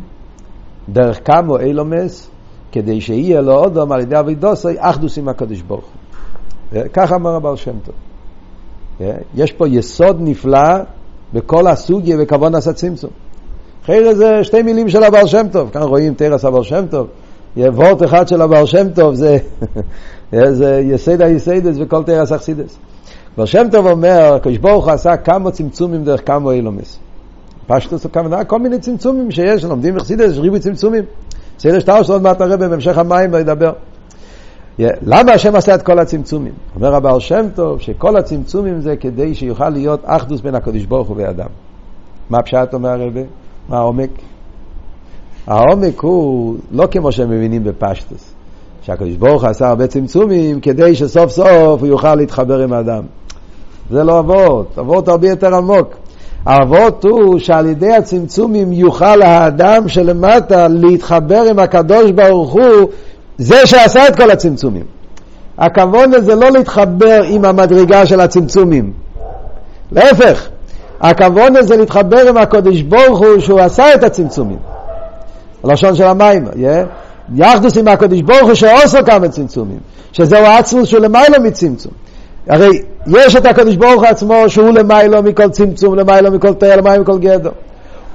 דרך 0.89 1.19
כמה 1.25 1.59
אילומס 1.59 2.29
כדי 2.71 3.01
שיהיה 3.01 3.41
לו 3.41 3.53
אודום 3.53 3.91
על 3.91 4.01
ידי 4.01 4.19
אבידוסי 4.19 4.67
אחדוס 4.77 5.17
עם 5.17 5.29
הקדוש 5.29 5.61
ברוך 5.61 5.85
הוא. 5.85 6.81
ככה 6.93 7.15
אמר 7.15 7.35
הבעל 7.35 7.55
שם 7.55 7.75
טוב. 7.85 7.95
יש 9.35 9.51
פה 9.51 9.67
יסוד 9.67 10.17
נפלא 10.19 10.77
בכל 11.33 11.67
הסוגיה 11.67 12.17
וכוון 12.19 12.55
עשה 12.55 12.73
צמצום. 12.73 13.09
אחרי 13.83 14.15
זה 14.15 14.43
שתי 14.43 14.61
מילים 14.61 14.89
של 14.89 15.03
הבעל 15.03 15.27
שם 15.27 15.47
טוב. 15.51 15.69
כאן 15.69 15.81
רואים 15.81 16.13
תרס 16.13 16.45
הבעל 16.45 16.63
שם 16.63 16.85
טוב. 16.89 17.07
וורט 17.67 18.03
אחד 18.03 18.27
של 18.27 18.41
הבעל 18.41 18.65
שם 18.65 18.89
טוב 18.89 19.13
זה, 19.13 19.37
זה 20.31 20.81
יסד 20.83 21.21
היסדס 21.21 21.75
וכל 21.79 22.03
תרס 22.03 22.31
אכסידס. 22.31 22.77
אבל 23.37 23.45
שם 23.45 23.67
טוב 23.71 23.87
אומר, 23.87 24.33
הקדוש 24.33 24.57
ברוך 24.57 24.85
הוא 24.85 24.93
עשה 24.93 25.17
כמה 25.17 25.51
צמצומים 25.51 26.03
דרך 26.03 26.27
כמה 26.27 26.51
אילומס. 26.51 26.99
פשטוס 27.67 28.05
הכוונה, 28.05 28.43
כל 28.43 28.59
מיני 28.59 28.79
צמצומים 28.79 29.31
שיש, 29.31 29.63
לומדים 29.63 29.97
אכסידס, 29.97 30.31
יש 30.31 30.37
ריבוי 30.37 30.59
צמצומים. 30.59 31.03
סדר 31.59 31.79
שטר 31.79 32.03
שעוד 32.03 32.21
מעט 32.21 32.41
הרבה 32.41 32.67
בהמשך 32.67 32.97
המים 32.97 33.33
וידבר. 33.33 33.71
למה 34.79 35.31
השם 35.31 35.55
עשה 35.55 35.75
את 35.75 35.81
כל 35.81 35.99
הצמצומים? 35.99 36.53
אומר 36.75 36.95
הבעל 36.95 37.19
שם 37.19 37.45
טוב 37.55 37.79
שכל 37.79 38.17
הצמצומים 38.17 38.81
זה 38.81 38.95
כדי 38.95 39.35
שיוכל 39.35 39.69
להיות 39.69 40.01
אחדוס 40.03 40.41
בין 40.41 40.55
הקדוש 40.55 40.85
ברוך 40.85 41.07
הוא 41.07 41.17
ואדם. 41.19 41.49
מה 42.29 42.41
פשט 42.41 42.73
אומר 42.73 43.01
הרבה? 43.01 43.21
מה 43.69 43.77
העומק? 43.77 44.09
העומק 45.49 46.01
הוא 46.01 46.55
לא 46.71 46.87
כמו 46.91 47.11
שהם 47.11 47.29
מבינים 47.29 47.63
בפשטוס. 47.63 48.33
שהקדוש 48.81 49.15
ברוך 49.15 49.43
עשה 49.43 49.67
הרבה 49.67 49.87
צמצומים 49.87 50.59
כדי 50.59 50.95
שסוף 50.95 51.31
סוף 51.31 51.81
הוא 51.81 51.87
יוכל 51.87 52.15
להתחבר 52.15 52.59
עם 52.59 52.73
האדם. 52.73 53.03
זה 53.91 54.03
לא 54.03 54.19
אבות, 54.19 54.79
אבות 54.79 55.07
הרבה 55.07 55.29
יותר 55.29 55.55
עמוק. 55.55 55.87
האבות 56.45 57.03
הוא 57.03 57.39
שעל 57.39 57.65
ידי 57.65 57.93
הצמצומים 57.93 58.73
יוכל 58.73 59.21
האדם 59.21 59.87
שלמטה 59.87 60.67
להתחבר 60.67 61.41
עם 61.49 61.59
הקדוש 61.59 62.11
ברוך 62.11 62.53
הוא, 62.53 62.89
זה 63.37 63.67
שעשה 63.67 64.07
את 64.07 64.15
כל 64.15 64.31
הצמצומים. 64.31 64.85
הכבוד 65.57 66.09
זה 66.19 66.35
לא 66.35 66.49
להתחבר 66.49 67.21
עם 67.29 67.45
המדרגה 67.45 68.05
של 68.05 68.19
הצמצומים. 68.19 68.93
להפך, 69.91 70.49
הכבוד 71.01 71.61
זה 71.61 71.77
להתחבר 71.77 72.29
עם 72.29 72.37
הקדוש 72.37 72.81
ברוך 72.81 73.19
הוא 73.19 73.39
שהוא 73.39 73.59
עשה 73.59 73.93
את 73.93 74.03
הצמצומים. 74.03 74.59
הלשון 75.63 75.95
של 75.95 76.03
המים? 76.03 76.45
יחדוס 77.35 77.77
עם 77.77 77.87
הקדוש 77.87 78.21
ברוך 78.21 78.43
הוא 78.43 78.53
שעושה 78.53 79.03
כמה 79.03 79.29
צמצומים, 79.29 79.79
שזהו 80.11 80.45
עצמוס 80.45 80.89
שהוא 80.89 81.01
למעלה 81.01 81.39
מצמצום. 81.39 81.91
הרי 82.49 82.81
יש 83.07 83.35
את 83.35 83.45
הקדוש 83.45 83.75
ברוך 83.75 84.01
הוא 84.01 84.05
עצמו 84.05 84.43
שהוא 84.47 84.69
למעלה 84.69 85.21
מכל 85.21 85.49
צמצום, 85.49 85.95
למעלה 85.95 86.29
מכל 86.29 86.53
תאר, 86.53 86.75
למעלה 86.75 87.01
מכל 87.01 87.17
גדר. 87.17 87.51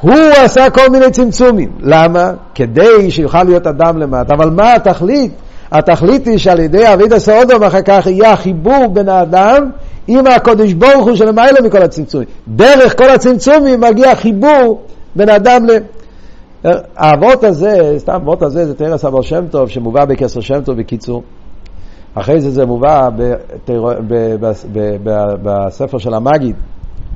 הוא 0.01 0.15
עשה 0.37 0.71
כל 0.71 0.89
מיני 0.89 1.11
צמצומים. 1.11 1.69
למה? 1.81 2.33
כדי 2.55 3.11
שיוכל 3.11 3.43
להיות 3.43 3.67
אדם 3.67 3.99
למטה. 3.99 4.35
אבל 4.35 4.51
מה 4.51 4.75
התכלית? 4.75 5.33
התכלית 5.73 6.27
היא 6.27 6.39
שעל 6.39 6.61
ידי 6.61 6.93
אביד 6.93 7.13
הסעודו 7.13 7.61
ואחר 7.61 7.83
כך 7.83 8.07
יהיה 8.07 8.33
החיבור 8.33 8.87
בין 8.93 9.09
האדם 9.09 9.71
עם 10.07 10.27
הקדוש 10.27 10.73
ברוך 10.73 11.07
הוא 11.07 11.17
שלמעלה 11.17 11.61
מכל 11.63 11.83
הצמצומים. 11.83 12.29
דרך 12.49 12.99
כל 12.99 13.11
הצמצומים 13.11 13.81
מגיע 13.81 14.15
חיבור 14.15 14.83
בין 15.17 15.29
אדם 15.29 15.67
ל... 15.67 15.71
האבות 16.97 17.45
הזה, 17.45 17.95
סתם 17.99 18.13
האבות 18.13 18.43
הזה 18.43 18.67
זה 18.67 18.75
תרס 18.75 19.05
אבר 19.05 19.23
שם 19.23 19.47
טוב 19.51 19.69
שמובא 19.69 20.05
בכסר 20.05 20.41
שם 20.41 20.61
טוב 20.61 20.79
בקיצור. 20.79 21.23
אחרי 22.15 22.41
זה 22.41 22.51
זה 22.51 22.67
מובא 22.67 23.09
בתר... 23.17 23.85
ב... 24.09 24.37
ב... 24.41 24.53
ב... 25.03 25.11
בספר 25.43 25.99
של 25.99 26.15
המגיד, 26.15 26.57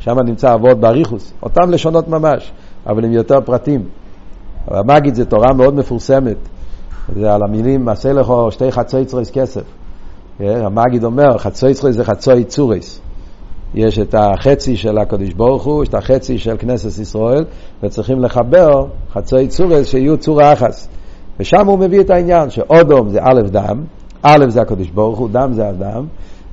שם 0.00 0.18
נמצא 0.18 0.54
אבות 0.54 0.80
באריכוס, 0.80 1.32
אותם 1.42 1.70
לשונות 1.70 2.08
ממש, 2.08 2.52
אבל 2.86 3.04
עם 3.04 3.12
יותר 3.12 3.40
פרטים. 3.40 3.84
המגיד 4.66 5.14
זה 5.14 5.24
תורה 5.24 5.52
מאוד 5.52 5.74
מפורסמת, 5.74 6.36
זה 7.16 7.34
על 7.34 7.42
המילים 7.42 7.84
מעשה 7.84 8.12
לכו 8.12 8.50
שתי 8.50 8.72
חצוי 8.72 9.04
צרויס 9.04 9.30
כסף. 9.30 9.62
המגיד 10.40 11.04
אומר 11.04 11.38
חצוי 11.38 11.74
צרויס 11.74 11.96
זה 11.96 12.04
חצוי 12.04 12.44
צוריס. 12.44 13.00
יש 13.74 13.98
את 13.98 14.14
החצי 14.18 14.76
של 14.76 14.98
הקדוש 14.98 15.34
ברוך 15.34 15.64
הוא, 15.64 15.82
יש 15.82 15.88
את 15.88 15.94
החצי 15.94 16.38
של 16.38 16.56
כנסת 16.58 17.00
ישראל, 17.00 17.44
וצריכים 17.82 18.20
לחבר 18.20 18.84
חצוי 19.12 19.48
צורס 19.48 19.86
שיהיו 19.86 20.16
צורה 20.16 20.52
אחס. 20.52 20.88
ושם 21.40 21.66
הוא 21.66 21.78
מביא 21.78 22.00
את 22.00 22.10
העניין 22.10 22.50
שאודום 22.50 23.08
זה 23.08 23.18
א' 23.22 23.42
דם, 23.50 23.84
א' 24.22 24.44
זה 24.48 24.60
הקדוש 24.60 24.90
ברוך 24.90 25.18
הוא, 25.18 25.28
דם 25.32 25.52
זה 25.52 25.70
אדם, 25.70 26.06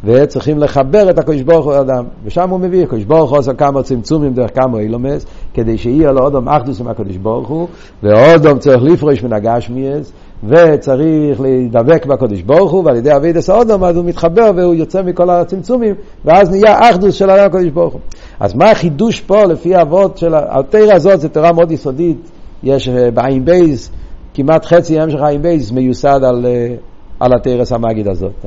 וצריכים 0.03 0.59
לחבר 0.59 1.09
את 1.09 1.19
הקדוש 1.19 1.41
ברוך 1.41 1.65
הוא 1.65 1.73
לאדם. 1.73 2.05
ושם 2.23 2.49
הוא 2.49 2.59
מביא, 2.59 2.83
הקדוש 2.83 3.03
ברוך 3.03 3.29
הוא 3.29 3.39
עושה 3.39 3.53
כמה 3.53 3.83
צמצומים 3.83 4.33
דרך 4.33 4.59
כמה 4.59 4.79
אילומס, 4.79 5.25
כדי 5.53 5.77
שיהיה 5.77 6.11
לו 6.11 6.21
אודום 6.21 6.49
אחדוס 6.49 6.81
עם 6.81 6.87
הקדוש 6.87 7.17
ברוך 7.17 7.47
הוא, 7.47 7.67
ואודום 8.03 8.59
צריך 8.59 8.83
לפרוש 8.83 9.23
מן 9.23 9.33
הגשמיאס, 9.33 10.11
וצריך 10.43 11.41
להידבק 11.41 12.05
בקדוש 12.05 12.41
ברוך 12.41 12.71
הוא, 12.71 12.85
ועל 12.85 12.95
ידי 12.95 13.15
אבידס 13.15 13.49
האודום 13.49 13.83
אז 13.83 13.97
הוא 13.97 14.05
מתחבר 14.05 14.51
והוא 14.55 14.73
יוצא 14.73 15.01
מכל 15.01 15.29
הצמצומים, 15.29 15.95
ואז 16.25 16.51
נהיה 16.51 16.89
אחדוס 16.89 17.15
של 17.15 17.29
האדם 17.29 17.45
הקדוש 17.45 17.69
ברוך 17.69 17.93
הוא. 17.93 18.01
אז 18.39 18.55
מה 18.55 18.71
החידוש 18.71 19.21
פה 19.21 19.43
לפי 19.43 19.75
האבות 19.75 20.17
של 20.17 20.35
התרא 20.35 20.93
הזאת, 20.93 21.19
זו 21.19 21.27
תורה 21.27 21.51
מאוד 21.51 21.71
יסודית, 21.71 22.31
יש 22.63 22.89
אה, 22.89 23.11
בעין 23.11 23.45
בייז, 23.45 23.91
כמעט 24.33 24.65
חצי 24.65 24.99
המשך 24.99 25.19
עין 25.21 25.41
בייז 25.41 25.71
מיוסד 25.71 26.19
על, 26.23 26.45
אה, 26.45 26.75
על 27.19 27.31
התורס 27.33 27.71
המגיד 27.71 28.07
הזאת. 28.07 28.45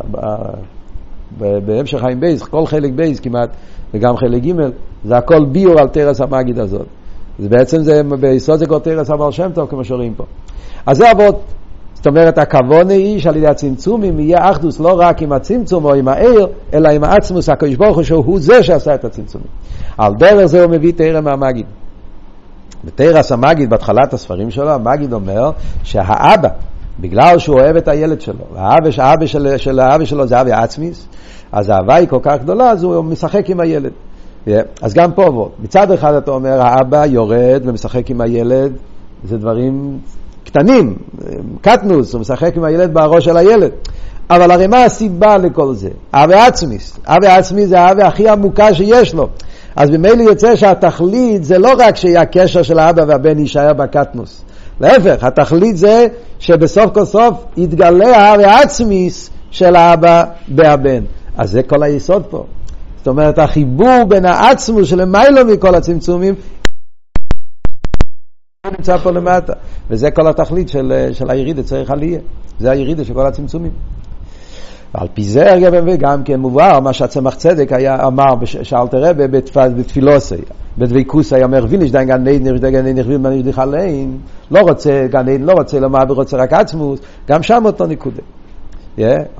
בהמשך 1.38 1.98
עין 1.98 2.20
בייז, 2.20 2.42
כל 2.42 2.66
חלק 2.66 2.92
בייז 2.92 3.20
כמעט, 3.20 3.50
וגם 3.94 4.16
חלק 4.16 4.42
ג', 4.42 4.52
זה 5.04 5.16
הכל 5.16 5.44
ביאור 5.44 5.80
על 5.80 5.88
תורס 5.88 6.20
המגיד 6.20 6.58
הזאת. 6.58 6.86
זה 7.38 7.48
בעצם 7.48 7.82
זה, 7.82 8.02
ביסוד 8.20 8.58
זה 8.58 8.66
כל 8.66 8.78
תורס 8.78 9.10
הבעל 9.10 9.32
שם 9.32 9.50
טוב, 9.54 9.68
כמו 9.68 9.84
שרואים 9.84 10.14
פה. 10.14 10.24
אז 10.86 10.96
זה 10.96 11.10
עבודה. 11.10 11.40
זאת 11.98 12.06
אומרת, 12.06 12.38
הכוונה 12.38 12.92
היא 12.92 13.20
שעל 13.20 13.36
ידי 13.36 13.46
הצמצומים 13.46 14.20
יהיה 14.20 14.50
אחדוס 14.50 14.80
לא 14.80 15.00
רק 15.00 15.22
עם 15.22 15.32
הצמצום 15.32 15.84
או 15.84 15.94
עם 15.94 16.08
האור, 16.08 16.46
אלא 16.74 16.88
עם 16.88 17.04
העצמוס, 17.04 17.48
הקדוש 17.48 17.74
ברוך 17.74 17.96
הוא, 17.96 18.02
שהוא 18.02 18.40
זה 18.40 18.62
שעשה 18.62 18.94
את 18.94 19.04
הצמצומים. 19.04 19.46
על 19.98 20.14
דרך 20.18 20.46
זה 20.46 20.62
הוא 20.62 20.70
מביא 20.70 20.92
תרם 20.96 21.24
מהמגיד. 21.24 21.66
בתרס 22.84 23.32
המגיד, 23.32 23.70
בהתחלת 23.70 24.12
הספרים 24.12 24.50
שלו, 24.50 24.70
המגיד 24.70 25.12
אומר 25.12 25.50
שהאבא, 25.82 26.48
בגלל 27.00 27.38
שהוא 27.38 27.60
אוהב 27.60 27.76
את 27.76 27.88
הילד 27.88 28.20
שלו, 28.20 28.44
והאבא 28.54 28.88
האבא 28.98 29.26
של, 29.26 29.56
של 29.56 29.80
האבא 29.80 30.04
שלו 30.04 30.26
זה 30.26 30.40
אבי 30.40 30.52
עצמיס, 30.52 31.08
אז 31.52 31.68
האהבה 31.68 31.94
היא 31.94 32.08
כל 32.08 32.20
כך 32.22 32.36
גדולה, 32.42 32.70
אז 32.70 32.82
הוא 32.82 33.04
משחק 33.04 33.50
עם 33.50 33.60
הילד. 33.60 33.92
אז 34.82 34.94
גם 34.94 35.12
פה, 35.12 35.50
מצד 35.62 35.92
אחד 35.92 36.14
אתה 36.14 36.30
אומר, 36.30 36.60
האבא 36.60 37.06
יורד 37.06 37.62
ומשחק 37.64 38.10
עם 38.10 38.20
הילד, 38.20 38.72
זה 39.24 39.38
דברים 39.38 39.98
קטנים, 40.50 40.96
קטנוס, 41.60 42.12
הוא 42.12 42.20
משחק 42.20 42.56
עם 42.56 42.64
הילד 42.64 42.94
בראש 42.94 43.24
של 43.24 43.36
הילד. 43.36 43.70
אבל 44.30 44.50
הרי 44.50 44.66
מה 44.66 44.84
הסיבה 44.84 45.36
לכל 45.38 45.74
זה? 45.74 45.88
אבי 46.12 46.34
עצמיס. 46.34 46.98
אבי 47.06 47.26
עצמיס 47.26 47.68
זה 47.68 47.80
האבי 47.80 48.02
הכי 48.02 48.28
עמוקה 48.28 48.74
שיש 48.74 49.14
לו. 49.14 49.28
אז 49.76 49.90
ממילא 49.90 50.22
יוצא 50.22 50.56
שהתכלית 50.56 51.44
זה 51.44 51.58
לא 51.58 51.72
רק 51.78 51.96
שיהיה 51.96 52.20
הקשר 52.20 52.62
של 52.62 52.78
האבא 52.78 53.02
והבן 53.08 53.38
יישאר 53.38 53.72
בקטנוס. 53.72 54.42
להפך, 54.80 55.24
התכלית 55.24 55.76
זה 55.76 56.06
שבסוף 56.38 56.90
כל 56.94 57.04
סוף 57.04 57.44
יתגלה 57.56 58.16
האבי 58.16 58.44
עצמיס 58.44 59.30
של 59.50 59.76
האבא 59.76 60.24
והבן. 60.54 61.00
אז 61.36 61.50
זה 61.50 61.62
כל 61.62 61.82
היסוד 61.82 62.22
פה. 62.30 62.44
זאת 62.98 63.08
אומרת, 63.08 63.38
החיבור 63.38 64.04
בין 64.08 64.24
העצמוס 64.24 64.88
שלמיילו 64.88 65.44
מכל 65.46 65.74
הצמצומים 65.74 66.34
נמצא 68.78 68.96
פה 68.96 69.10
למטה, 69.10 69.52
וזה 69.90 70.10
כל 70.10 70.28
התכלית 70.28 70.68
של, 70.68 71.08
של 71.12 71.30
הירידה, 71.30 71.62
צריך 71.62 71.90
עלייה. 71.90 72.20
זה 72.58 72.70
הירידה 72.70 73.04
של 73.04 73.14
כל 73.14 73.26
הצמצומים. 73.26 73.72
ועל 74.94 75.08
פי 75.14 75.24
זה 75.24 75.44
גם 75.98 76.22
כן 76.24 76.40
מובהר 76.40 76.80
מה 76.80 76.92
שהצמח 76.92 77.34
צדק 77.34 77.72
היה 77.72 78.06
אמר 78.06 78.44
שאלתר 78.44 78.98
רבה 79.02 79.26
בתפילוסי, 79.26 80.34
בדבקוס 80.78 81.32
היה 81.32 81.44
אומר 81.44 81.64
ויניש 81.68 81.90
דיין 81.90 82.08
גן 82.08 82.28
עדן, 82.28 82.42
נראה 82.42 82.70
גן 82.70 82.86
עדן, 82.86 82.98
נכווין 82.98 83.22
מניש 83.22 83.42
דיחליין, 83.42 84.18
לא 84.50 84.60
רוצה 84.60 85.06
גן 85.10 85.28
עדן, 85.28 85.42
לא 85.42 85.52
רוצה 85.52 85.80
לומר 85.80 85.98
ורוצה 86.08 86.36
רק 86.36 86.52
עצמוס, 86.52 87.00
גם 87.28 87.42
שם 87.42 87.62
אותו 87.64 87.86
נקודה. 87.86 88.22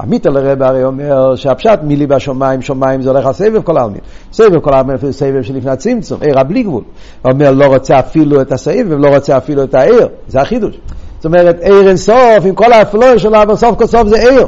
עמית 0.00 0.26
לרב 0.26 0.62
הרי 0.62 0.84
אומר 0.84 1.36
שהפשט 1.36 1.78
מילי 1.82 2.06
בשמיים, 2.06 2.62
שמיים 2.62 3.02
זה 3.02 3.10
הולך 3.10 3.26
על 3.26 3.32
סבב 3.32 3.62
כל 3.62 3.78
העלמין. 3.78 4.00
סבב 4.32 4.60
כל 4.60 4.74
העלמין 4.74 4.96
זה 4.96 5.12
סבב 5.12 5.42
שלפני 5.42 5.70
הצמצום, 5.70 6.22
עיר 6.22 6.40
הבלי 6.40 6.62
גבול. 6.62 6.82
אומר 7.24 7.50
לא 7.50 7.64
רוצה 7.64 7.98
אפילו 7.98 8.40
את 8.40 8.52
הסבב, 8.52 8.92
לא 8.92 9.08
רוצה 9.14 9.36
אפילו 9.36 9.64
את 9.64 9.74
העיר, 9.74 10.08
זה 10.28 10.40
החידוש. 10.40 10.80
זאת 11.16 11.24
אומרת, 11.24 11.60
עיר 11.60 11.88
אינסוף, 11.88 12.44
עם 12.44 12.54
כל 12.54 12.72
האפלוי 12.72 13.18
שלו, 13.18 13.42
אבל 13.42 13.56
סוף 13.56 13.78
כל 13.78 13.86
סוף 13.86 14.08
זה 14.08 14.16
עיר. 14.16 14.46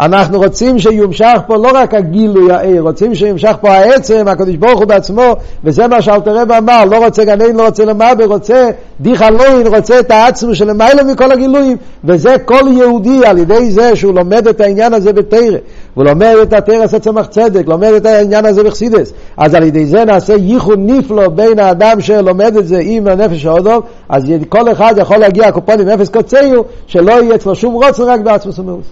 אנחנו 0.00 0.38
רוצים 0.38 0.78
שיומשך 0.78 1.38
פה 1.46 1.56
לא 1.56 1.70
רק 1.74 1.94
הגילוי 1.94 2.52
העיר, 2.52 2.82
רוצים 2.82 3.14
שיומשך 3.14 3.56
פה 3.60 3.72
העצם, 3.72 4.28
הקדוש 4.28 4.56
ברוך 4.56 4.78
הוא 4.78 4.84
בעצמו, 4.84 5.36
וזה 5.64 5.86
מה 5.86 6.02
שאלתר 6.02 6.36
רב 6.36 6.52
אמר, 6.52 6.84
לא 6.84 7.04
רוצה 7.04 7.24
גנן, 7.24 7.56
לא 7.56 7.66
רוצה 7.66 7.84
למעבר, 7.84 8.24
רוצה 8.24 8.70
דיך 9.00 9.22
אלוהין, 9.22 9.66
רוצה 9.66 10.00
את 10.00 10.10
העצמו 10.10 10.54
של 10.54 10.70
למעלה 10.70 11.02
מכל 11.02 11.32
הגילויים, 11.32 11.76
וזה 12.04 12.36
כל 12.44 12.62
יהודי 12.78 13.26
על 13.26 13.38
ידי 13.38 13.70
זה 13.70 13.96
שהוא 13.96 14.14
לומד 14.14 14.48
את 14.48 14.60
העניין 14.60 14.94
הזה 14.94 15.12
בתרא, 15.12 15.56
הוא 15.94 16.04
לומד 16.04 16.34
את 16.42 16.52
התרס 16.52 16.94
הצמח 16.94 17.26
צדק, 17.26 17.68
לומד 17.68 17.92
את 17.96 18.06
העניין 18.06 18.44
הזה 18.44 18.62
בחסידס, 18.62 19.12
אז 19.36 19.54
על 19.54 19.62
ידי 19.62 19.86
זה 19.86 20.04
נעשה 20.04 20.34
ייחוד 20.34 20.78
נפלא 20.82 21.28
בין 21.28 21.58
האדם 21.58 22.00
שלומד 22.00 22.56
את 22.56 22.66
זה 22.66 22.80
עם 22.82 23.06
הנפש 23.06 23.46
האודום, 23.46 23.80
אז 24.08 24.24
כל 24.48 24.72
אחד 24.72 24.94
יכול 24.96 25.16
להגיע 25.16 25.48
הקופונים 25.48 25.88
אפס 25.88 26.08
קוצאיו, 26.08 26.62
שלא 26.86 27.12
יהיה 27.12 27.34
אצלו 27.34 27.54
שום 27.54 27.74
רוצן 27.74 28.02
רק 28.02 28.20
בעצמו 28.20 28.52
סמאוס. 28.52 28.86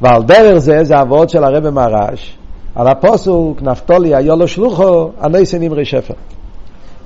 ועל 0.00 0.22
דרך 0.22 0.58
זה, 0.58 0.84
זה 0.84 1.00
אבות 1.02 1.30
של 1.30 1.44
הרב 1.44 1.70
מרש, 1.70 2.38
על 2.74 2.88
הפוסוק, 2.88 3.62
נפתולי 3.62 4.14
היו 4.14 4.36
לו 4.36 4.48
שלוחו, 4.48 5.10
הנויסן 5.20 5.62
אמרי 5.62 5.84
שפר. 5.84 6.14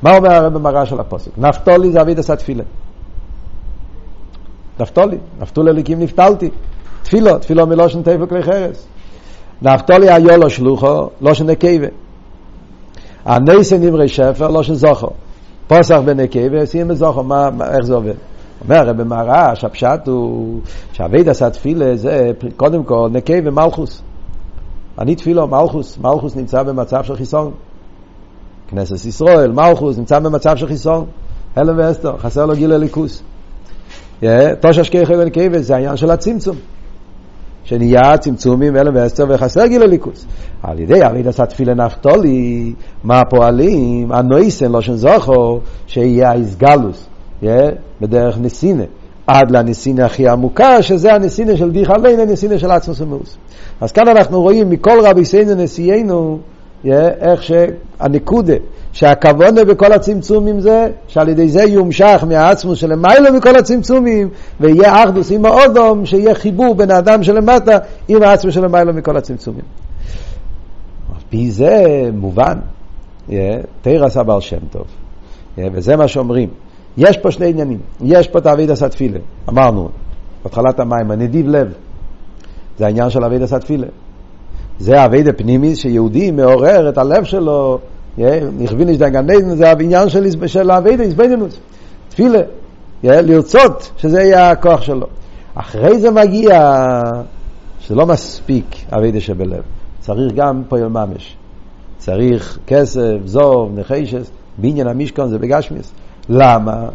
מה 0.02 0.16
אומר 0.16 0.33
הרב 0.33 0.59
מרש 0.59 0.92
על 0.92 1.00
הפוסוק? 1.00 1.35
נפתולי 1.38 1.92
זה 1.92 2.00
אבידס 2.00 2.31
התפילה. 2.31 2.64
נפתולי, 4.81 5.16
נפתול 5.40 5.68
אליקים 5.68 6.00
נפתלתי. 6.00 6.50
תפילו, 7.02 7.38
תפילו 7.38 7.66
מלושן 7.66 8.02
תפל 8.02 8.26
כלי 8.26 8.42
חרס. 8.42 8.87
נפתולי 9.62 10.11
היו 10.11 10.37
לו 10.37 10.50
שלוחו, 10.50 11.09
לושן 11.20 11.50
נקבה. 11.50 11.87
הניסן 13.24 13.83
נמרי 13.83 14.09
שפר, 14.09 14.48
לושן 14.48 14.74
זוכו. 14.74 15.11
פוסח 15.66 15.98
בנקבה, 16.05 16.66
סיים 16.66 16.88
בזוכו, 16.88 17.22
מה, 17.22 17.48
איך 17.61 17.85
זה 17.85 17.94
עובד? 17.94 18.14
אומר 18.64 18.77
הרב 18.77 19.03
מהרעש, 19.03 19.64
הפשט 19.64 20.07
הוא 20.07 20.61
שהאבד 20.92 21.29
עשה 21.29 21.51
תפילה 21.51 21.96
זה 21.96 22.31
קודם 22.57 22.85
כל 22.85 23.09
נקי 23.12 23.40
ומלכוס. 23.44 24.03
אני 24.98 25.14
תפילו 25.14 25.46
מלכוס, 25.46 25.98
מלכוס 25.98 26.37
נמצא 26.37 26.62
במצב 26.62 27.03
של 27.03 27.16
חיסון. 27.16 27.53
כנסת 28.68 29.07
ישראל, 29.07 29.53
מלכוס 29.53 29.98
נמצא 29.98 30.18
במצב 30.18 30.57
של 30.57 30.66
חיסון. 30.66 31.05
הלם 31.57 31.79
ואסתר, 31.79 32.18
חסר 32.18 32.46
לו 32.46 32.55
גיל 32.55 32.72
הליכוס. 32.72 33.22
תוש 34.61 34.79
השכיחי 34.79 35.14
ונקי 35.16 35.62
זה 35.62 35.75
העניין 35.75 35.96
של 35.96 36.11
הצמצום. 36.11 36.57
שנהיה 37.64 38.18
צמצומים 38.20 38.77
הלם 38.77 38.92
ואסתר 38.96 39.25
וחסר 39.29 39.66
גיל 39.66 39.83
הליכוס. 39.83 40.27
על 40.62 40.79
ידי 40.79 41.07
אביד 41.07 41.29
עשה 41.29 41.46
תפילה 41.46 41.75
נפתולי, 41.75 42.75
מה 43.05 43.20
הפועלים? 43.20 44.12
הנויסן, 44.12 44.72
לא 44.72 44.81
שנזוכו, 44.81 45.61
שיהיה 45.87 46.31
האיסגלוס. 46.31 47.09
בדרך 48.00 48.38
נסינה. 48.40 48.85
עד 49.26 49.50
לנסינה 49.50 50.05
הכי 50.07 50.28
עמוקה, 50.28 50.83
שזה 50.83 51.14
הנסינה 51.14 51.57
של 51.57 51.70
דיך 51.70 51.90
עליין, 51.90 52.20
הנסינה 52.20 52.59
של 52.59 52.70
עצמוס 52.70 53.00
ומאוס. 53.00 53.37
אז 53.81 53.92
כאן 53.92 54.09
אנחנו 54.09 54.40
רואים 54.42 54.70
מכל 54.70 54.98
רבי 55.02 55.24
סיינו 55.24 55.55
נשיאנו, 55.55 56.38
איך 57.20 57.42
שהנקודה, 57.42 58.55
שהכוונה 58.92 59.64
בכל 59.64 59.92
הצמצומים 59.92 60.61
זה, 60.61 60.87
שעל 61.09 61.28
ידי 61.28 61.48
זה 61.48 61.62
יומשך 61.62 62.24
מהעצמוס 62.28 62.78
שלמיילו 62.78 63.33
מכל 63.35 63.57
הצמצומים, 63.57 64.28
ויהיה 64.61 65.05
אחדוס 65.05 65.31
עם 65.33 65.44
האודום, 65.44 66.07
שיהיה 66.07 66.35
חיבור 66.35 66.74
בין 66.74 66.90
האדם 66.90 67.22
שלמטה 67.22 67.78
עם 68.09 68.22
העצמוס 68.22 68.55
שלמיילו 68.55 68.92
מכל 68.94 69.16
הצמצומים. 69.16 69.64
על 71.14 71.20
פי 71.31 71.50
זה 71.50 71.85
מובן, 72.12 72.59
תרס 73.83 74.16
הבעל 74.16 74.40
שם 74.40 74.61
טוב, 74.70 74.87
וזה 75.59 75.96
מה 75.96 76.09
שאומרים. 76.09 76.48
יש 76.96 77.16
פה 77.16 77.31
שני 77.31 77.48
עניינים. 77.50 77.78
יש 78.00 78.28
פה 78.28 78.38
את 78.38 78.46
אבידס 78.46 78.83
התפילה, 78.83 79.18
אמרנו, 79.48 79.88
בהתחלת 80.44 80.81
המים, 80.81 81.11
הנדיב 81.11 81.48
לב. 81.48 81.72
זה 82.78 82.87
העניין 82.87 83.11
של 83.11 83.24
אבידס 83.24 83.52
התפילה. 83.52 83.87
זה 84.78 85.05
אבידה 85.05 85.33
פנימי 85.33 85.76
שיהודי 85.76 86.31
מעורר 86.31 86.88
את 86.88 86.98
הלב 86.98 87.24
שלו, 87.24 87.78
נכווין 88.59 88.88
יש 88.88 88.98
דגן 88.98 89.31
עדן, 89.31 89.57
זה 89.57 89.70
העניין 89.70 90.09
של, 90.09 90.46
של 90.46 90.70
אבידה, 90.70 91.02
איזבנינוס. 91.02 91.59
תפילה, 92.09 92.40
לרצות 93.05 93.90
שזה 93.96 94.20
יהיה 94.20 94.50
הכוח 94.50 94.81
שלו. 94.81 95.07
אחרי 95.55 96.00
זה 96.00 96.11
מגיע 96.11 96.81
שזה 97.81 97.94
לא 97.94 98.07
מספיק 98.07 98.66
אבידה 98.90 99.20
שבלב, 99.20 99.62
צריך 100.00 100.33
גם 100.35 100.62
פועל 100.68 100.88
ממש. 100.88 101.37
צריך 101.98 102.59
כסף, 102.66 103.16
זוב, 103.24 103.78
נחשס, 103.78 104.31
בעניין 104.59 104.88
המשכון 104.88 105.28
זה 105.28 105.38
בגשמיס. 105.38 105.92
למה? 106.28 106.88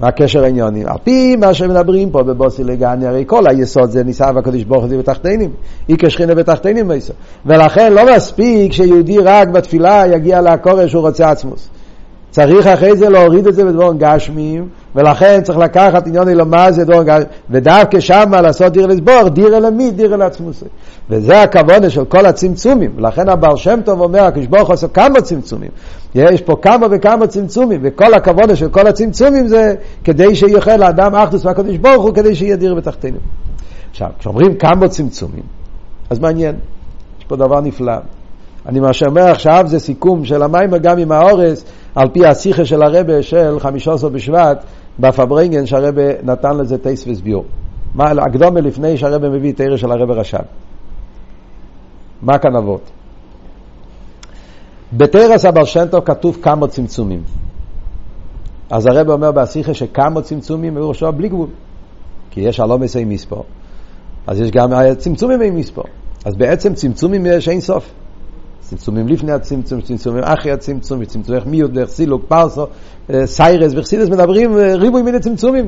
מה 0.00 0.08
הקשר 0.08 0.44
העניוני? 0.44 0.84
על 0.84 0.96
פי 1.04 1.36
מה 1.36 1.54
שמדברים 1.54 2.10
פה 2.10 2.22
בבוסי 2.22 2.64
לגני, 2.64 3.06
הרי 3.06 3.24
כל 3.26 3.46
היסוד 3.48 3.90
זה 3.90 4.04
ניסה 4.04 4.26
והקדוש 4.34 4.64
ברוך 4.64 4.84
הוא 4.84 4.98
בתחתינים. 4.98 5.50
איקר 5.88 6.08
שכינה 6.08 6.34
בתחתינים 6.34 6.88
מייסו. 6.88 7.12
ולכן 7.46 7.92
לא 7.92 8.16
מספיק 8.16 8.72
שיהודי 8.72 9.18
רק 9.18 9.48
בתפילה 9.48 10.04
יגיע 10.06 10.40
לקורש 10.40 10.90
שהוא 10.90 11.02
רוצה 11.02 11.30
עצמוס. 11.30 11.68
צריך 12.36 12.66
אחרי 12.66 12.96
זה 12.96 13.08
להוריד 13.08 13.46
את 13.46 13.54
זה 13.54 13.64
בדבורים 13.64 13.98
גשמיים, 13.98 14.68
ולכן 14.94 15.40
צריך 15.42 15.58
לקחת 15.58 16.06
עניון 16.06 16.28
אלומה 16.28 16.72
זה 16.72 16.84
דבורים 16.84 17.06
גשמיים, 17.06 17.26
ודווקא 17.50 18.00
שם 18.00 18.34
לעשות 18.42 18.72
דיר 18.72 18.86
לסבור, 18.86 19.28
דיר 19.28 19.56
אל 19.56 19.70
מי, 19.70 19.90
דיר 19.90 20.14
אל 20.14 20.22
עצמוס. 20.22 20.64
וזה 21.10 21.42
הכוונה 21.42 21.90
של 21.90 22.04
כל 22.04 22.26
הצמצומים, 22.26 22.90
ולכן 22.96 23.28
הבעל 23.28 23.56
שם 23.56 23.80
טוב 23.84 24.00
אומר, 24.00 24.22
הקדוש 24.22 24.46
ברוך 24.46 24.70
עושה 24.70 24.88
כמה 24.88 25.20
צמצומים. 25.20 25.70
יש 26.14 26.40
פה 26.40 26.56
כמה 26.62 26.86
וכמה 26.90 27.26
צמצומים, 27.26 27.80
וכל 27.82 28.14
הכוונה 28.14 28.56
של 28.56 28.68
כל 28.68 28.86
הצמצומים 28.86 29.48
זה 29.48 29.74
כדי 30.04 30.34
שיוכל 30.34 30.76
לאדם 30.76 31.14
אחדוס 31.14 31.44
והקדוש 31.44 31.76
ברוך 31.76 32.04
הוא, 32.04 32.14
כדי 32.14 32.34
שיהיה 32.34 32.56
דיר 32.56 32.74
בתחתינו. 32.74 33.18
עכשיו, 33.90 34.08
כשאומרים 34.18 34.54
כמה 34.54 34.88
צמצומים, 34.88 35.44
אז 36.10 36.18
מעניין, 36.18 36.54
יש 37.18 37.24
פה 37.24 37.36
דבר 37.36 37.60
נפלא. 37.60 37.92
אני 38.68 38.80
מה 38.80 38.92
שאומר 38.92 39.22
עכשיו 39.22 39.64
זה 39.66 39.78
סיכום 39.78 40.24
של 40.24 40.42
המים 40.42 40.70
גם 40.82 40.98
עם 40.98 41.12
האורס, 41.12 41.64
על 41.94 42.08
פי 42.08 42.26
השיחה 42.26 42.64
של 42.64 42.82
הרבה 42.82 43.22
של 43.22 43.60
חמישה 43.60 43.92
עשר 43.92 44.08
בשבט, 44.08 44.64
בפברנגן 44.98 45.66
שהרבה 45.66 46.22
נתן 46.22 46.56
לזה 46.56 46.78
טייס 46.78 47.06
וסביור. 47.08 47.44
מה, 47.94 48.04
הקדומה 48.26 48.60
לפני 48.60 48.96
שהרבה 48.96 49.28
מביא 49.28 49.52
את 49.52 49.60
הערך 49.60 49.78
של 49.78 49.92
הרבה 49.92 50.14
רש"ב. 50.14 50.38
מה 52.22 52.38
כאן 52.38 52.56
אבות? 52.56 52.90
בתרס 54.92 55.44
הבר 55.44 55.64
שם 55.64 55.86
טוב 55.90 56.04
כתוב 56.04 56.38
כמה 56.42 56.68
צמצומים. 56.68 57.22
אז 58.70 58.86
הרב 58.86 59.10
אומר 59.10 59.32
בשיחה 59.32 59.74
שכמה 59.74 60.22
צמצומים 60.22 60.76
הוא 60.76 60.90
עכשיו 60.90 61.12
בלי 61.12 61.28
גבול. 61.28 61.48
כי 62.30 62.40
יש 62.40 62.60
הלא 62.60 62.78
מסי 62.78 63.04
מספור. 63.04 63.44
אז 64.26 64.40
יש 64.40 64.50
גם 64.50 64.70
צמצומים 64.98 65.40
עם 65.40 65.56
מספור. 65.56 65.84
אז 66.24 66.34
בעצם 66.34 66.74
צמצומים 66.74 67.26
יש 67.26 67.48
אין 67.48 67.60
סוף. 67.60 67.90
צמצומים 68.68 69.08
לפני 69.08 69.32
הצמצום, 69.32 69.80
צמצומים 69.80 70.22
אחרי 70.24 70.52
הצמצום, 70.52 71.04
צמצומי 71.04 71.38
מיוד, 71.46 71.74
דרך 71.74 71.88
סילוק, 71.88 72.22
פרסו, 72.28 72.66
סיירס 73.24 73.72
וחסידס 73.76 74.08
מדברים 74.08 74.56
ריבוי 74.56 75.02
מיני 75.02 75.20
צמצומים. 75.20 75.66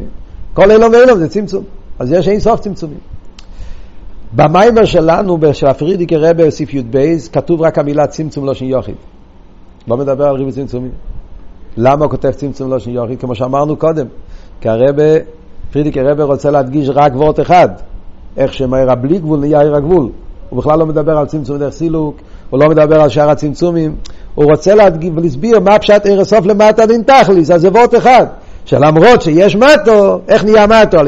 כל 0.54 0.70
אילום 0.70 0.92
ואילום 0.92 1.18
זה 1.18 1.28
צמצום. 1.28 1.64
אז 1.98 2.12
יש 2.12 2.28
אין 2.28 2.40
סוף 2.40 2.60
צמצומים. 2.60 2.98
במיימר 4.32 4.84
שלנו, 4.84 5.38
של 5.52 5.66
הפרידיקי 5.66 6.16
רבה 6.16 6.46
בסעיף 6.46 6.74
י"ב, 6.74 7.16
כתוב 7.32 7.62
רק 7.62 7.78
המילה 7.78 8.06
צמצום 8.06 8.44
לא 8.44 8.54
של 8.54 8.64
יוחיד. 8.64 8.94
לא 9.88 9.96
מדבר 9.96 10.24
על 10.24 10.36
ריבוי 10.36 10.52
צמצומים. 10.52 10.90
למה 11.76 12.04
הוא 12.04 12.10
כותב 12.10 12.30
צמצום 12.30 12.70
לא 12.70 12.78
של 12.78 12.90
יוחיד? 12.90 13.20
כמו 13.20 13.34
שאמרנו 13.34 13.76
קודם, 13.76 14.06
כי 14.60 14.68
הרבה, 14.68 15.02
פרידיקי 15.72 16.00
רבה 16.00 16.24
רוצה 16.24 16.50
להדגיש 16.50 16.88
רק 16.88 17.12
וורט 17.14 17.40
אחד, 17.40 17.68
איך 18.36 18.52
שמהר 18.52 18.90
הבלי 18.90 19.18
גבול 19.18 19.38
נהיה 19.38 19.60
עיר 19.60 19.76
הגבול. 19.76 20.10
הוא 20.48 20.58
בכלל 20.58 20.78
לא 20.78 20.86
מדבר 20.86 21.18
על 21.18 21.26
צמצום 21.26 21.58
דרך 21.58 21.72
סילוק, 21.72 22.16
הוא 22.50 22.60
לא 22.60 22.68
מדבר 22.68 23.00
על 23.00 23.08
שאר 23.08 23.30
הצמצומים, 23.30 23.96
הוא 24.34 24.44
רוצה 24.44 24.74
להדגיב 24.74 25.18
ולהסביר 25.18 25.60
מה 25.60 25.78
פשט 25.78 26.06
עיר 26.06 26.20
הסוף 26.20 26.46
למטה 26.46 26.86
דין 26.86 27.02
תכליס, 27.02 27.50
אז 27.50 27.60
זה 27.60 27.68
וורט 27.68 27.94
אחד, 27.94 28.26
שלמרות 28.64 29.22
שיש 29.22 29.56
מטו, 29.56 30.20
איך 30.28 30.44
נהיה 30.44 30.66
מטו? 30.66 30.98
על 30.98 31.06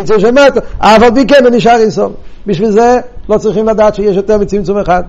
ידי 0.00 0.20
שמטו, 0.20 0.60
אף 0.78 1.02
על 1.02 1.14
פי 1.14 1.26
כן 1.26 1.44
הוא 1.44 1.56
נשאר 1.56 1.76
אינסוף. 1.76 2.12
בשביל 2.46 2.70
זה 2.70 3.00
לא 3.28 3.38
צריכים 3.38 3.68
לדעת 3.68 3.94
שיש 3.94 4.16
יותר 4.16 4.38
מצמצום 4.38 4.78
אחד. 4.78 5.02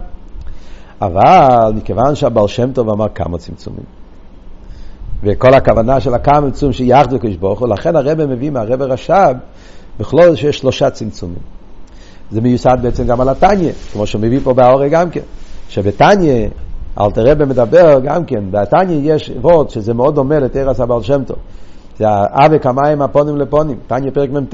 אבל 1.02 1.72
מכיוון 1.76 2.16
שהבעל 2.16 2.48
שם 2.48 2.72
טוב 2.72 2.90
אמר 2.90 3.08
כמה 3.16 3.38
צמצומים, 3.38 3.86
וכל 5.24 5.54
הכוונה 5.54 6.00
של 6.00 6.14
הכמה 6.14 6.42
צמצומים 6.42 6.74
שיחד 6.74 7.14
לקדוש 7.14 7.36
ברוך 7.36 7.60
הוא, 7.60 7.68
לכן 7.68 7.96
הרבה 7.96 8.26
מביא 8.26 8.50
מהרבה 8.50 8.86
רש"ב 8.86 9.34
בכלול 10.00 10.36
שיש 10.36 10.58
שלושה 10.58 10.90
צמצומים. 10.90 11.59
זה 12.32 12.42
מיוסד 12.42 12.78
בעצם 12.82 13.06
גם 13.06 13.22
על 13.22 13.30
התניא, 13.30 13.72
כמו 13.94 14.06
שמביא 14.06 14.40
פה 14.44 14.54
בהאורי 14.54 14.90
גם 14.90 15.10
כן, 15.10 15.22
שבתניא, 15.70 16.48
אלתר 17.00 17.32
רבי 17.32 17.46
מדבר 17.46 18.00
גם 18.00 18.26
כן, 18.26 18.44
בתניא 18.52 19.14
יש 19.14 19.32
וורד 19.42 19.70
שזה 19.70 19.94
מאוד 19.94 20.16
דומה 20.16 20.40
לתרס 20.40 20.80
הבעל 20.80 21.04
שם 21.04 21.24
טוב, 21.24 21.38
זה 21.98 22.06
האבק 22.10 22.66
המים 22.66 23.02
הפונים 23.02 23.38
לפונים, 23.38 23.78
תניא 23.88 24.12
פרק 24.12 24.30
מ"ט, 24.30 24.54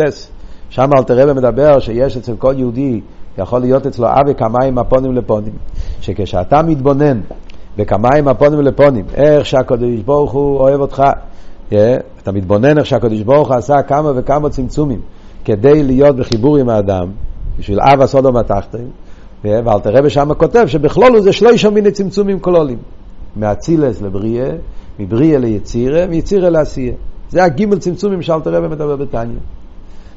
שם 0.69 0.89
אלתר 0.97 1.19
רבי 1.19 1.33
מדבר 1.33 1.79
שיש 1.79 2.17
אצל 2.17 2.35
כל 2.35 2.53
יהודי, 2.57 3.01
יכול 3.38 3.61
להיות 3.61 3.88
אצלו 3.88 4.07
אבק 4.07 4.41
המים 4.41 4.77
הפונים 4.77 5.13
לפונים, 5.15 5.53
שכשאתה 6.01 6.61
מתבונן 6.61 7.21
בכמיים 7.77 8.27
הפונים 8.27 8.61
לפונים, 8.61 9.05
איך 9.13 9.45
שהקדוש 9.45 10.01
ברוך 10.05 10.31
הוא 10.31 10.57
אוהב 10.59 10.81
אותך, 10.81 11.03
yeah, 11.71 11.73
אתה 12.23 12.31
מתבונן 12.31 12.77
איך 12.77 12.85
שהקדוש 12.85 13.21
ברוך 13.21 13.47
הוא 13.47 13.57
עשה 13.57 13.81
כמה 13.81 14.11
וכמה 14.15 14.49
צמצומים 14.49 15.01
כדי 15.45 15.83
להיות 15.83 16.15
בחיבור 16.15 16.57
עם 16.57 16.69
האדם, 16.69 17.07
בשביל 17.60 17.80
אב 17.82 18.02
הסודום 18.02 18.38
התחתן, 18.38 18.86
ואל 19.44 19.80
תראה 19.80 20.02
ושם 20.04 20.34
כותב 20.38 20.63
שבכלול 20.68 21.22
זה 21.22 21.34
שלושה 21.34 21.70
מיני 21.70 21.91
צמצומים 21.91 22.39
כלולים. 22.39 22.78
מאצילס 23.36 24.02
לבריאה, 24.02 24.52
מבריאה 25.00 25.39
ליצירה, 25.39 26.08
מיצירה 26.08 26.50
לעשייה. 26.50 26.94
זה 27.30 27.44
הגימל 27.44 27.78
צמצומים 27.80 28.22
שאל 28.22 28.39
תראה 28.39 28.60
ומדבר 28.63 28.96
בתניא. 28.96 29.39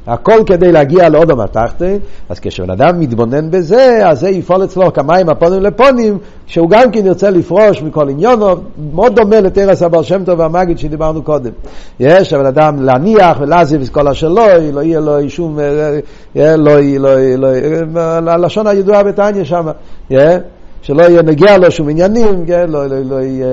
הכל 0.08 0.40
כדי 0.46 0.72
להגיע 0.72 1.08
לאודום 1.08 1.40
התחתן, 1.40 1.96
אז 2.28 2.40
כשבן 2.40 2.70
אדם 2.70 3.00
מתבונן 3.00 3.50
בזה, 3.50 4.08
אז 4.08 4.20
זה 4.20 4.28
יפעול 4.28 4.64
אצלו 4.64 4.92
כמים 4.92 5.28
הפונים 5.28 5.62
לפונים, 5.62 6.18
שהוא 6.46 6.70
גם 6.70 6.90
כן 6.90 7.06
ירצה 7.06 7.30
לפרוש 7.30 7.82
מכל 7.82 8.08
עניונו, 8.08 8.46
מאוד 8.92 9.14
דומה 9.14 9.40
לתרס 9.40 9.82
הבעל 9.82 10.02
שם 10.02 10.24
טוב 10.24 10.40
והמגיד 10.40 10.78
שדיברנו 10.78 11.22
קודם. 11.22 11.50
יש 12.00 12.32
הבן 12.32 12.46
אדם 12.46 12.82
להניח 12.82 13.40
ולעזיב 13.40 13.82
את 13.82 13.88
כל 13.88 14.08
אשר 14.08 14.28
לא, 14.28 14.56
לא 14.72 14.80
יהיה 14.80 15.00
לו 15.00 15.30
שום, 15.30 15.58
לא 15.58 15.62
יהיה, 16.34 16.56
לא 16.56 16.70
יהיה, 16.70 16.98
לא 17.36 17.48
יהיה, 17.48 17.84
הלשון 18.26 18.66
הידועה 18.66 19.02
בתניא 19.02 19.44
שם, 19.44 19.66
שלא 20.82 21.02
יהיה 21.02 21.22
נגיע 21.22 21.58
לו 21.58 21.70
שום 21.70 21.88
עניינים, 21.88 22.44
לא 22.68 23.20
יהיה... 23.20 23.46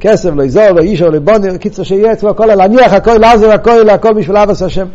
כסף, 0.00 0.30
לא 0.34 0.42
יזור, 0.42 0.70
לא 0.70 0.80
אישו, 0.80 1.10
לא 1.10 1.18
בונר, 1.18 1.56
קיצר 1.56 1.82
שיהיה 1.82 2.12
אצלו 2.12 2.30
הכל, 2.30 2.46
להניח 2.46 2.92
הכל, 2.92 3.18
לעזור 3.18 3.52
הכל, 3.52 3.88
הכל 3.88 4.12
בשביל 4.12 4.36
אבס 4.36 4.62
השם. 4.62 4.86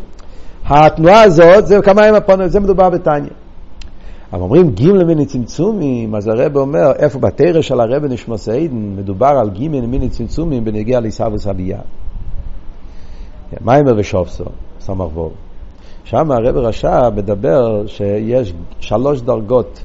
התנועה 0.69 1.21
הזאת 1.21 1.67
זה 1.67 1.82
כמה 1.82 2.01
ימים 2.01 2.15
הפונם, 2.15 2.47
זה 2.47 2.60
מדובר 2.60 2.89
בתניא. 2.89 3.29
אבל 4.34 4.41
אומרים 4.41 4.71
גימל 4.71 5.03
מיני 5.03 5.25
צמצומים, 5.25 6.15
אז 6.15 6.27
הרב 6.27 6.58
אומר, 6.58 6.91
איפה 6.99 7.19
בתרא 7.19 7.62
של 7.62 7.79
הרב 7.79 8.05
נשמוס 8.05 8.49
עידן, 8.49 8.95
מדובר 8.95 9.27
על 9.27 9.49
גימל 9.49 9.86
מיני 9.86 10.10
צמצומים 10.10 10.65
בנגיע 10.65 10.99
לעיסאוויס 10.99 11.47
אביה. 11.47 11.79
מיימר 13.62 13.93
ושופסו, 13.97 14.43
סמך 14.79 15.17
ווב. 15.17 15.32
שם 16.03 16.32
הרב 16.32 16.58
רש"ב 16.58 17.12
מדבר 17.15 17.88
שיש 17.88 18.53
שלוש 18.79 19.21
דרגות, 19.21 19.84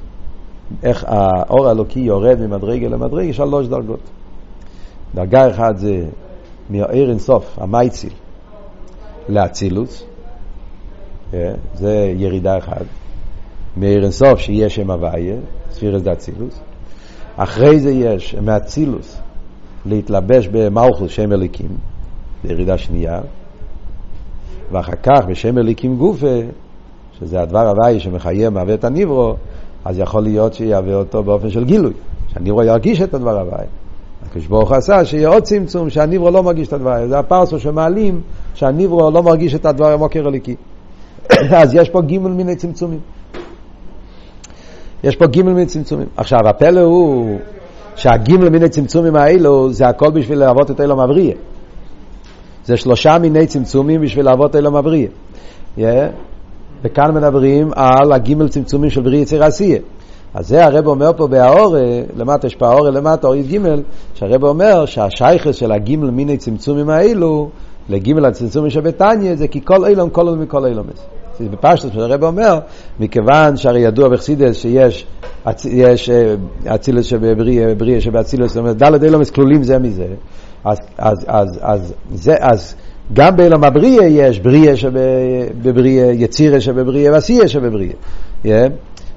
איך 0.83 1.05
האור 1.07 1.67
האלוקי 1.67 1.99
יורד 1.99 2.39
ממדרגה 2.39 2.87
למדרגה, 2.87 3.33
שלוש 3.33 3.67
דרגות. 3.67 3.99
דרגה 5.15 5.49
אחת 5.51 5.77
זה 5.77 6.05
מהעיר 6.69 7.09
אינסוף, 7.09 7.59
המייציל, 7.59 8.13
לאצילוס, 9.29 10.05
זה 11.73 12.13
ירידה 12.17 12.57
אחת. 12.57 12.85
מאיר 13.77 14.03
אינסוף 14.03 14.39
שיהיה 14.39 14.69
שם 14.69 14.91
הוויה, 14.91 15.35
ספירס 15.71 16.01
דאצילוס. 16.01 16.59
אחרי 17.37 17.79
זה 17.79 17.91
יש 17.91 18.35
מאצילוס 18.35 19.17
להתלבש 19.85 20.47
במלכוס 20.47 21.11
שם 21.11 21.31
אליקים, 21.31 21.69
בירידה 22.43 22.77
שנייה. 22.77 23.19
ואחר 24.71 24.95
כך 25.03 25.25
בשם 25.27 25.57
אליקים 25.57 25.97
גופה, 25.97 26.39
שזה 27.19 27.41
הדבר 27.41 27.69
הוואי 27.69 27.99
שמחיה 27.99 28.49
מהווה 28.49 28.73
את 28.73 28.83
הניברו, 28.83 29.35
אז 29.85 29.99
יכול 29.99 30.23
להיות 30.23 30.53
שיהווה 30.53 30.95
אותו 30.95 31.23
באופן 31.23 31.49
של 31.49 31.65
גילוי, 31.65 31.93
שהניברו 32.27 32.63
ירגיש 32.63 33.01
את 33.01 33.13
הדבר 33.13 33.39
הוואי. 33.39 33.65
הקדוש 34.25 34.47
ברוך 34.47 34.71
עשה 34.71 35.05
שיהיה 35.05 35.29
עוד 35.29 35.43
צמצום 35.43 35.89
שהניברו 35.89 36.31
לא 36.31 36.43
מרגיש 36.43 36.67
את 36.67 36.73
הדבר, 36.73 37.07
זה 37.07 37.19
הפרסו 37.19 37.59
שמעלים 37.59 38.21
שהניברו 38.53 39.11
לא 39.11 39.23
מרגיש 39.23 39.55
את 39.55 39.65
הדבר 39.65 39.91
המוקר 39.91 40.27
אליקי. 40.27 40.55
אז 41.61 41.75
יש 41.75 41.89
פה 41.89 42.01
גימל 42.01 42.31
מיני 42.31 42.55
צמצומים. 42.55 42.99
יש 45.03 45.15
פה 45.15 45.27
גימל 45.27 45.53
מיני 45.53 45.65
צמצומים. 45.65 46.07
עכשיו, 46.17 46.39
הפלא 46.49 46.81
הוא 46.81 47.37
שהגימל 47.95 48.49
מיני 48.49 48.69
צמצומים 48.69 49.15
האלו 49.15 49.73
זה 49.73 49.87
הכל 49.87 50.11
בשביל 50.11 50.39
להוות 50.39 50.71
את 50.71 50.81
אלו 50.81 50.95
מבריא. 50.95 51.33
זה 52.65 52.77
שלושה 52.77 53.17
מיני 53.17 53.47
צמצומים 53.47 54.01
בשביל 54.01 54.25
להוות 54.25 54.55
אלו 54.55 54.71
מבריא. 54.71 55.07
Yeah. 55.77 55.81
וכאן 56.83 57.13
מדברים 57.13 57.71
על 57.75 58.11
הגימל 58.11 58.47
צמצומים 58.47 58.89
של 58.89 59.01
בריא 59.01 59.21
יציר 59.21 59.43
עשייה. 59.43 59.79
אז 60.33 60.47
זה 60.47 60.65
הרב 60.65 60.87
אומר 60.87 61.11
פה 61.17 61.27
בהאור, 61.27 61.75
למטה 62.17 62.47
יש 62.47 62.55
פה 62.55 62.67
האור 62.67 62.89
למטה, 62.89 63.27
אורית 63.27 63.47
גימל, 63.47 63.81
שהרב 64.13 64.43
אומר 64.43 64.85
שהשייכס 64.85 65.55
של 65.55 65.71
הגימל 65.71 66.09
מיני 66.09 66.37
צמצומים 66.37 66.89
האלו 66.89 67.49
לגימל 67.89 68.25
הצמצומים 68.25 68.69
שבתניא 68.69 69.35
זה 69.35 69.47
כי 69.47 69.61
כל 69.63 69.85
אילום 69.85 70.09
כל 70.09 70.21
אילום 70.21 70.41
מכל 70.41 70.65
אילום. 70.65 70.87
בפשטוס, 71.39 71.93
שהרב 71.93 72.23
אומר, 72.23 72.59
מכיוון 72.99 73.57
שהרי 73.57 73.79
ידוע 73.79 74.09
בחסידס 74.09 74.55
שיש 74.55 75.05
יש 75.65 76.09
אה, 76.09 76.35
אצילוס 76.75 77.05
שבבריא, 77.05 77.99
שבאצילוס, 77.99 78.53
זאת 78.53 78.57
אומרת, 78.57 78.77
דלת 78.77 79.03
אילומס 79.03 79.29
כלולים 79.29 79.63
זה 79.63 79.79
מזה, 79.79 80.07
אז, 80.63 80.77
אז, 80.97 81.25
אז, 81.27 81.59
אז, 81.61 81.93
זה, 82.11 82.35
אז 82.39 82.75
גם 83.13 83.35
באילום 83.35 83.63
הבריאה 83.63 84.05
יש 84.05 84.39
בריאה 84.39 84.75
שבבריאה, 84.75 86.11
יצירה 86.11 86.61
שבבריאה 86.61 87.11
ועשייה 87.11 87.47
שבבריאה. 87.47 87.93
Yeah. 88.45 88.47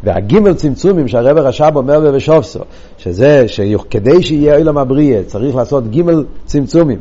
והגימל 0.05 0.55
צמצומים 0.55 1.09
שהרבר 1.09 1.47
רש"ב 1.47 1.77
אומר 1.77 2.01
בבשופסו, 2.01 2.61
שזה 2.99 3.45
שכדי 3.49 4.23
שיהיה 4.23 4.57
אילום 4.57 4.79
הבריאה 4.79 5.23
צריך 5.27 5.57
לעשות 5.57 5.89
גימל 5.89 6.25
צמצומים. 6.45 6.99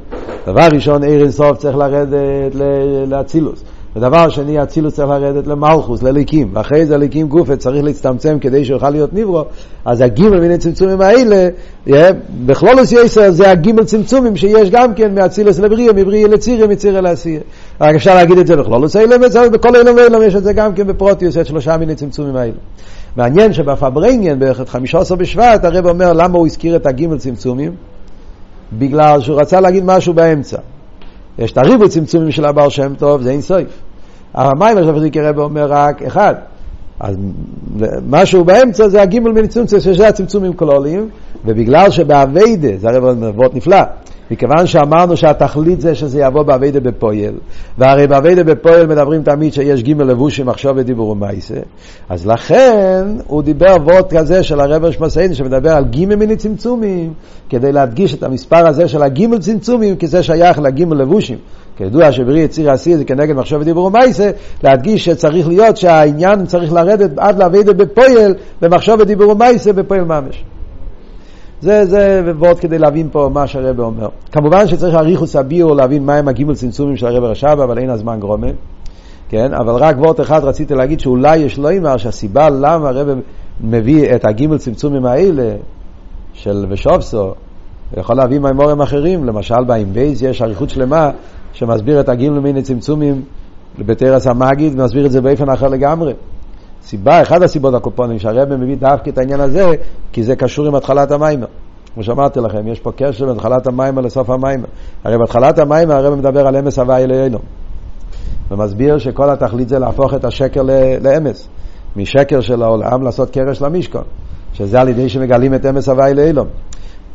דבר 0.48 0.68
ראשון, 0.74 1.04
עיר 1.04 1.22
אינסוף 1.22 1.58
צריך 1.58 1.78
לרדת 1.78 2.56
לאצילוס. 3.08 3.64
ודבר 3.98 4.30
שני, 4.30 4.64
אצילוס 4.64 4.94
צריך 4.94 5.10
לרדת 5.10 5.48
למלכוס, 5.48 6.04
לליקים, 6.04 6.50
ואחרי 6.54 6.86
זה 6.86 6.98
ליקים 6.98 7.28
גופה 7.28 7.56
צריך 7.56 7.84
להצטמצם 7.84 8.40
כדי 8.40 8.66
שיוכל 8.66 8.90
להיות 8.90 9.14
נברו, 9.14 9.44
אז 9.86 10.02
הגימל 10.02 10.40
מן 10.40 10.52
הצמצומים 10.52 11.02
האלה, 11.02 11.50
בכלולוס 12.46 12.92
יסר 12.92 13.32
זה 13.32 13.52
הגימל 13.52 13.84
צמצומים 13.84 14.36
שיש 14.36 14.70
גם 14.70 14.94
כן 14.94 15.16
מאצילוס 15.16 15.60
לבריאה, 15.60 15.94
מבריאה 15.94 16.28
לצירה, 16.28 16.68
מצירה 16.68 17.02
לעשייה. 17.02 17.42
רק 17.82 17.96
אפשר 17.96 18.16
להגיד 18.16 18.38
את 18.38 18.48
זה 18.48 18.56
בכלולוס 18.56 18.96
האלה, 18.96 19.18
בכל 19.50 19.76
אלה 19.76 19.96
ואלה 19.96 20.26
יש 20.26 20.36
את 20.36 20.44
זה 20.44 20.54
גם 20.54 20.74
כן 20.74 20.88
בפרוטיוס, 20.88 21.38
את 21.38 21.46
שלושה 21.46 21.78
מן 21.78 21.90
הצמצומים 21.90 22.36
האלה. 22.36 22.54
מעניין 23.16 23.54
שבפברנגן, 23.54 24.40
בערך 24.40 24.62
את 24.62 24.70
חמישה 24.70 25.00
עשר 25.00 25.16
בשבט, 25.16 25.66
הרב 25.66 25.88
אומר 25.88 26.14
למה 26.14 26.38
הוא 26.38 26.46
הזכיר 26.46 26.76
את 26.76 26.86
הגימל 26.86 27.18
צמצומים? 27.18 27.72
בגלל 28.74 29.22
שהוא 29.22 29.42
רצה 29.42 29.60
להגיד 29.60 29.84
משהו 29.86 30.14
באמצע. 30.14 30.58
יש 31.40 31.52
את 31.52 31.58
הריבוי 31.58 31.90
צמצומים 31.90 32.32
של 32.32 32.46
הבעל 32.46 32.70
שם 32.70 32.94
טוב, 32.98 33.22
זה 33.22 33.32
אין 33.32 33.42
סויף. 33.42 33.87
אם 34.38 34.78
עכשיו 34.78 34.96
פריקי 34.96 35.22
רב 35.22 35.40
אומר 35.40 35.66
רק 35.70 36.04
אחד? 36.04 36.36
אז 37.00 37.16
משהו 38.10 38.44
באמצע 38.44 38.88
זה 38.88 39.02
הגימל 39.02 39.32
מניצומצם, 39.32 39.80
שזה 39.80 40.08
הצמצומים 40.08 40.54
כלוליים, 40.54 41.10
ובגלל 41.46 41.92
שבאביידה, 41.92 42.78
זה 42.78 42.88
הרי 42.90 43.16
מאוד 43.16 43.52
נפלא, 43.56 43.78
מכיוון 44.32 44.68
שאמרנו 44.68 45.18
שהתכלית 45.18 45.82
זה 45.82 45.96
שזה 45.96 46.22
יבוא 46.22 46.44
באביידה 46.44 46.80
בפועל, 46.80 47.34
והרי 47.78 48.08
באביידה 48.08 48.44
בפועל 48.44 48.88
מדברים 48.88 49.24
תמיד 49.24 49.54
שיש 49.54 49.84
גימל 49.84 50.04
לבושים 50.04 50.46
מחשוב 50.46 50.72
ודיבור 50.76 51.10
ומייסה, 51.10 51.60
אז 52.10 52.28
לכן 52.28 53.08
הוא 53.28 53.44
דיבר 53.44 53.76
וורד 53.84 54.10
כזה 54.10 54.44
של 54.44 54.60
הרב 54.60 54.92
שמסעין 54.92 55.34
שמדבר 55.34 55.72
על 55.72 55.86
גימל 55.86 56.16
מיני 56.16 56.36
צמצומים, 56.36 57.14
כדי 57.50 57.72
להדגיש 57.72 58.14
את 58.14 58.24
המספר 58.24 58.68
הזה 58.68 58.88
של 58.88 59.04
הגימל 59.04 59.38
צמצומים, 59.38 59.96
כי 59.96 60.08
זה 60.08 60.24
שייך 60.24 60.60
לגימל 60.60 60.98
לבושים. 60.98 61.38
כידוע 61.78 62.12
שבריא 62.12 62.44
יציר 62.44 62.72
עשי 62.72 62.98
זה 62.98 63.06
כנגד 63.06 63.36
מחשב 63.36 63.58
ודיבור 63.62 63.86
ומייסה, 63.86 64.32
להדגיש 64.64 65.06
שצריך 65.06 65.48
להיות 65.48 65.78
שהעניין 65.78 66.46
צריך 66.46 66.74
לרדת 66.74 67.12
עד 67.18 67.40
לאביידה 67.40 67.74
בפועל, 67.74 68.36
במחשב 68.62 68.98
ודיבור 69.00 69.32
ומייסה 69.32 69.74
בפועל 69.74 70.04
ממש. 70.04 70.44
זה, 71.62 71.86
זה, 71.86 72.22
ועוד 72.40 72.60
כדי 72.60 72.80
להבין 72.80 73.10
פה 73.12 73.30
מה 73.34 73.48
שהרבא 73.48 73.84
אומר. 73.84 74.08
כמובן 74.32 74.68
שצריך 74.68 74.96
אריכוס 74.96 75.36
הביור 75.36 75.76
להבין 75.76 76.06
מהם 76.06 76.28
הגימול 76.28 76.56
צמצומים 76.56 76.98
של 76.98 77.08
הרבא 77.08 77.28
רשבא, 77.28 77.64
אבל 77.64 77.78
אין 77.78 77.90
הזמן 77.90 78.20
גרומה. 78.20 78.48
כן, 79.30 79.54
אבל 79.54 79.74
רק 79.74 79.96
וורט 79.98 80.20
אחד 80.22 80.44
רציתי 80.44 80.74
להגיד 80.74 81.00
שאולי 81.00 81.38
יש 81.38 81.58
לו 81.58 81.70
אימר 81.70 81.98
שהסיבה 81.98 82.50
למה 82.50 82.90
הרבא 82.90 83.14
מביא 83.62 84.16
את 84.16 84.26
הגימול 84.26 84.58
צמצומים 84.58 85.06
האלה 85.06 85.56
של 86.34 86.66
ושובסו, 86.70 87.34
יכול 87.98 88.16
להביא 88.16 88.40
מימורים 88.40 88.82
אחרים, 88.82 89.24
למשל 89.24 89.64
באם 89.68 89.94
בייז 89.94 90.24
יש 90.24 90.42
אריכות 90.42 90.70
שלמה 90.70 91.12
שמסביר 91.58 92.00
את 92.00 92.10
הגימול 92.10 92.40
מיני 92.40 92.62
צמצומים 92.62 93.22
בתרס 93.80 94.28
המגיד 94.28 94.80
ומסביר 94.80 95.06
את 95.06 95.12
זה 95.12 95.22
באופן 95.22 95.50
אחר 95.50 95.68
לגמרי. 95.68 96.14
סיבה, 96.84 97.22
אחת 97.22 97.42
הסיבות 97.42 97.74
הקופונים 97.74 98.20
שהרבא 98.20 98.56
מביא 98.58 98.78
דווקא 98.78 99.10
את 99.10 99.18
העניין 99.18 99.40
הזה, 99.40 99.66
כי 100.12 100.24
זה 100.24 100.36
קשור 100.36 100.68
עם 100.68 100.76
התחלת 100.76 101.12
המים. 101.12 101.40
כמו 101.94 102.04
שאמרתי 102.04 102.40
לכם, 102.40 102.68
יש 102.68 102.80
פה 102.80 102.92
קשר 102.92 103.26
בין 103.26 103.36
התחלת 103.36 103.68
המים 103.68 103.98
לסוף 103.98 104.30
המים. 104.30 104.64
הרי 105.04 105.18
בהתחלת 105.18 105.60
המים 105.60 105.92
הרבא 105.92 106.16
מדבר 106.16 106.48
על 106.48 106.56
אמס 106.56 106.80
הוואי 106.80 107.04
אלוהינו. 107.04 107.38
ומסביר 108.52 108.98
שכל 108.98 109.30
התכלית 109.30 109.70
זה 109.70 109.80
להפוך 109.80 110.14
את 110.14 110.26
השקר 110.26 110.62
לאמס. 111.02 111.48
משקר 111.96 112.42
של 112.42 112.64
העולם 112.64 113.04
לעשות 113.04 113.30
קרש 113.30 113.62
למשכון. 113.62 114.04
שזה 114.54 114.82
על 114.82 114.90
ידי 114.90 115.10
שמגלים 115.10 115.54
את 115.54 115.66
אמס 115.66 115.90
הוואי 115.90 116.12
אלוהינו. 116.12 116.44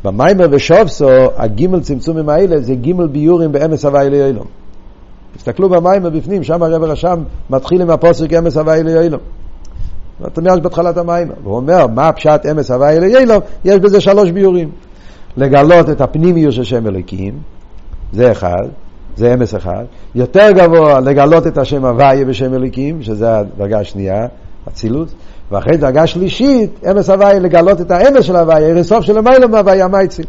במיימר 0.05 0.47
ושובסו, 0.51 1.09
הגימל 1.37 1.81
צמצומים 1.81 2.29
האלה 2.29 2.61
זה 2.61 2.75
גימל 2.75 3.07
ביורים 3.07 3.53
באמס 3.53 3.85
הוואי 3.85 4.07
אלוהינו. 4.07 4.43
תסתכלו 5.37 5.69
במיימר 5.69 6.11
בפנים, 6.11 6.43
שם 6.43 6.63
הרב 6.63 6.83
רשם 6.83 7.23
מתחיל 7.51 7.83
עם 7.83 7.91
הפוסק 7.91 8.33
אמס 8.33 8.57
הוואי 8.57 8.81
אלוהינו. 8.81 9.19
זאת 10.21 10.39
אומרת 10.39 10.63
בהתחלת 10.63 10.97
המים. 10.97 11.29
והוא 11.43 11.57
אומר, 11.57 11.87
מה 11.87 12.13
פשט 12.13 12.47
אמס 12.51 12.71
הוואי 12.71 12.97
אליילוב? 12.97 13.43
יש 13.65 13.79
בזה 13.79 14.01
שלוש 14.01 14.31
ביורים. 14.31 14.71
לגלות 15.37 15.91
את 15.91 16.01
הפנימיות 16.01 16.53
של 16.53 16.65
שם 16.65 16.87
אלוקים, 16.87 17.35
זה 18.13 18.33
אחד, 18.33 18.67
זה 19.17 19.35
אמס 19.35 19.55
אחד. 19.55 19.85
יותר 20.15 20.51
גבוה, 20.53 21.01
לגלות 21.01 21.47
את 21.47 21.59
השם 21.59 21.85
הוואי 21.85 22.25
בשם 22.25 22.55
אלוקים, 22.55 23.03
שזה 23.03 23.39
הדרגה 23.39 23.81
השנייה, 23.81 24.27
אצילות. 24.69 25.09
ואחרי 25.51 25.77
דרגה 25.77 26.07
שלישית, 26.07 26.71
אמס 26.91 27.11
הוואי, 27.11 27.41
לגלות 27.41 27.81
את 27.81 27.91
האמס 27.91 28.25
של 28.25 28.37
הוואי, 28.37 28.71
הרסוף 28.71 29.01
של 29.01 29.19
המיילא 29.19 29.47
מהוואי 29.47 29.83
המייצים. 29.83 30.25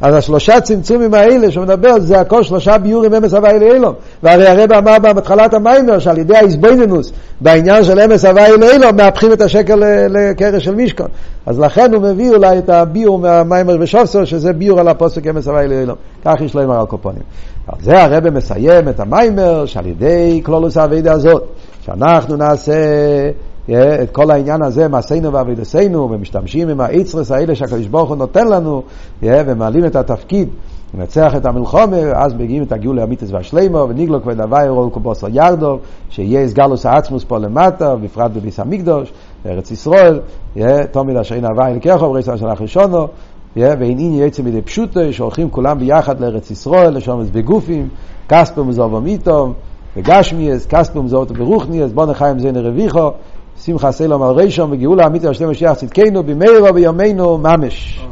אז 0.00 0.14
השלושה 0.14 0.60
צמצומים 0.60 1.14
האלה 1.14 1.50
שהוא 1.50 1.64
מדבר, 1.64 1.98
זה 1.98 2.20
הכל 2.20 2.42
שלושה 2.42 2.78
ביורים 2.78 3.14
אמס 3.14 3.34
הוואי 3.34 3.58
לאילום. 3.58 3.94
והרי 4.22 4.46
הרב 4.46 4.72
אמר 4.72 4.98
בהתחלת 4.98 5.54
המיימר 5.54 5.98
שעל 5.98 6.18
ידי 6.18 6.36
האיזבוינינוס, 6.36 7.12
בעניין 7.40 7.84
של 7.84 8.00
אמס 8.00 8.24
הוואי 8.24 8.56
לאילום, 8.60 8.96
מהפכים 8.96 9.32
את 9.32 9.40
השקר 9.40 9.74
לקרש 10.10 10.64
של 10.64 10.74
משכון. 10.74 11.06
אז 11.46 11.60
לכן 11.60 11.94
הוא 11.94 12.02
מביא 12.02 12.30
אולי 12.30 12.58
את 12.58 12.68
הביור 12.68 13.18
מהמיימר 13.18 13.76
ושופסו, 13.80 14.26
שזה 14.26 14.52
ביור 14.52 14.80
על 14.80 14.88
הפוסק 14.88 15.26
אמס 15.26 15.48
הוואי 15.48 15.68
לאילום. 15.68 15.96
כך 16.24 16.40
יש 16.40 16.54
לו 16.54 16.62
עם 16.62 16.70
הרקופונים. 16.70 17.22
על 17.68 17.78
זה 17.82 18.02
הרב 18.02 18.30
מסיים 18.30 18.88
את 18.88 19.00
המיימר 19.00 19.66
שעל 19.66 19.86
ידי 19.86 20.40
כלולוס 20.44 20.76
האבידה 20.76 21.12
הזאת, 21.12 21.42
שאנחנו 21.80 22.36
נעשה 22.36 22.74
את 23.70 24.10
כל 24.12 24.30
העניין 24.30 24.62
הזה, 24.62 24.88
מעשינו 24.88 25.32
ועבידסינו, 25.32 26.10
ומשתמשים 26.10 26.68
עם 26.68 26.80
האיצרס 26.80 27.30
האלה 27.30 27.54
שהקדוש 27.54 27.86
ברוך 27.86 28.08
הוא 28.08 28.16
נותן 28.16 28.48
לנו, 28.48 28.82
ומעלים 29.22 29.86
את 29.86 29.96
התפקיד 29.96 30.48
מנצח 30.94 31.36
את 31.36 31.46
המלחומה, 31.46 31.96
אז 32.14 32.34
מגיעים 32.34 32.62
את 32.62 32.72
הגאולה 32.72 33.02
המיתוס 33.02 33.30
והשלימו, 33.32 33.86
וניגלו 33.88 34.22
כבד 34.22 34.40
הווי 34.40 34.68
רול 34.68 34.90
קובוסו 34.90 35.26
ירדו, 35.32 35.78
שיהיה 36.10 36.42
הסגלוס 36.42 36.86
העצמוס 36.86 37.24
פה 37.24 37.38
למטה, 37.38 37.96
בפרט 37.96 38.30
בביס 38.30 38.60
המקדוש, 38.60 39.12
בארץ 39.44 39.70
ישראל, 39.70 40.20
אשר 41.20 41.34
אין 41.34 41.44
הווי 41.44 41.74
לקחו, 41.74 42.10
ברייס 42.10 42.28
השלח 42.28 42.60
ראשונו, 42.60 43.06
והנין 43.56 44.14
יצא 44.14 44.42
מדי 44.42 44.62
פשוטו, 44.62 45.12
שהולכים 45.12 45.50
כולם 45.50 45.78
ביחד 45.78 46.20
לארץ 46.20 46.50
ישראל, 46.50 46.96
לשומץ 46.96 47.30
בגופים, 47.30 47.88
כספו 48.28 48.64
מזובו 48.64 49.00
מיתו, 49.00 49.52
וגשמיאס, 49.96 50.66
כספו 50.66 51.02
מזובו 51.02 51.34
ברוכניאס, 51.34 51.92
בוא 51.92 52.06
נחיים 52.06 52.38
זה 52.38 52.52
נרוויחו, 52.52 53.10
שמחה 53.64 53.92
סלום 53.92 54.22
על 54.22 54.34
רישום, 54.34 54.72
וגאולה 54.72 55.06
אמיתי 55.06 55.28
השלם 55.28 55.50
משיח 55.50 55.72
צדקנו, 55.72 56.22
במהרה 56.22 56.72
בימינו 56.72 57.38
ממש. 57.38 58.06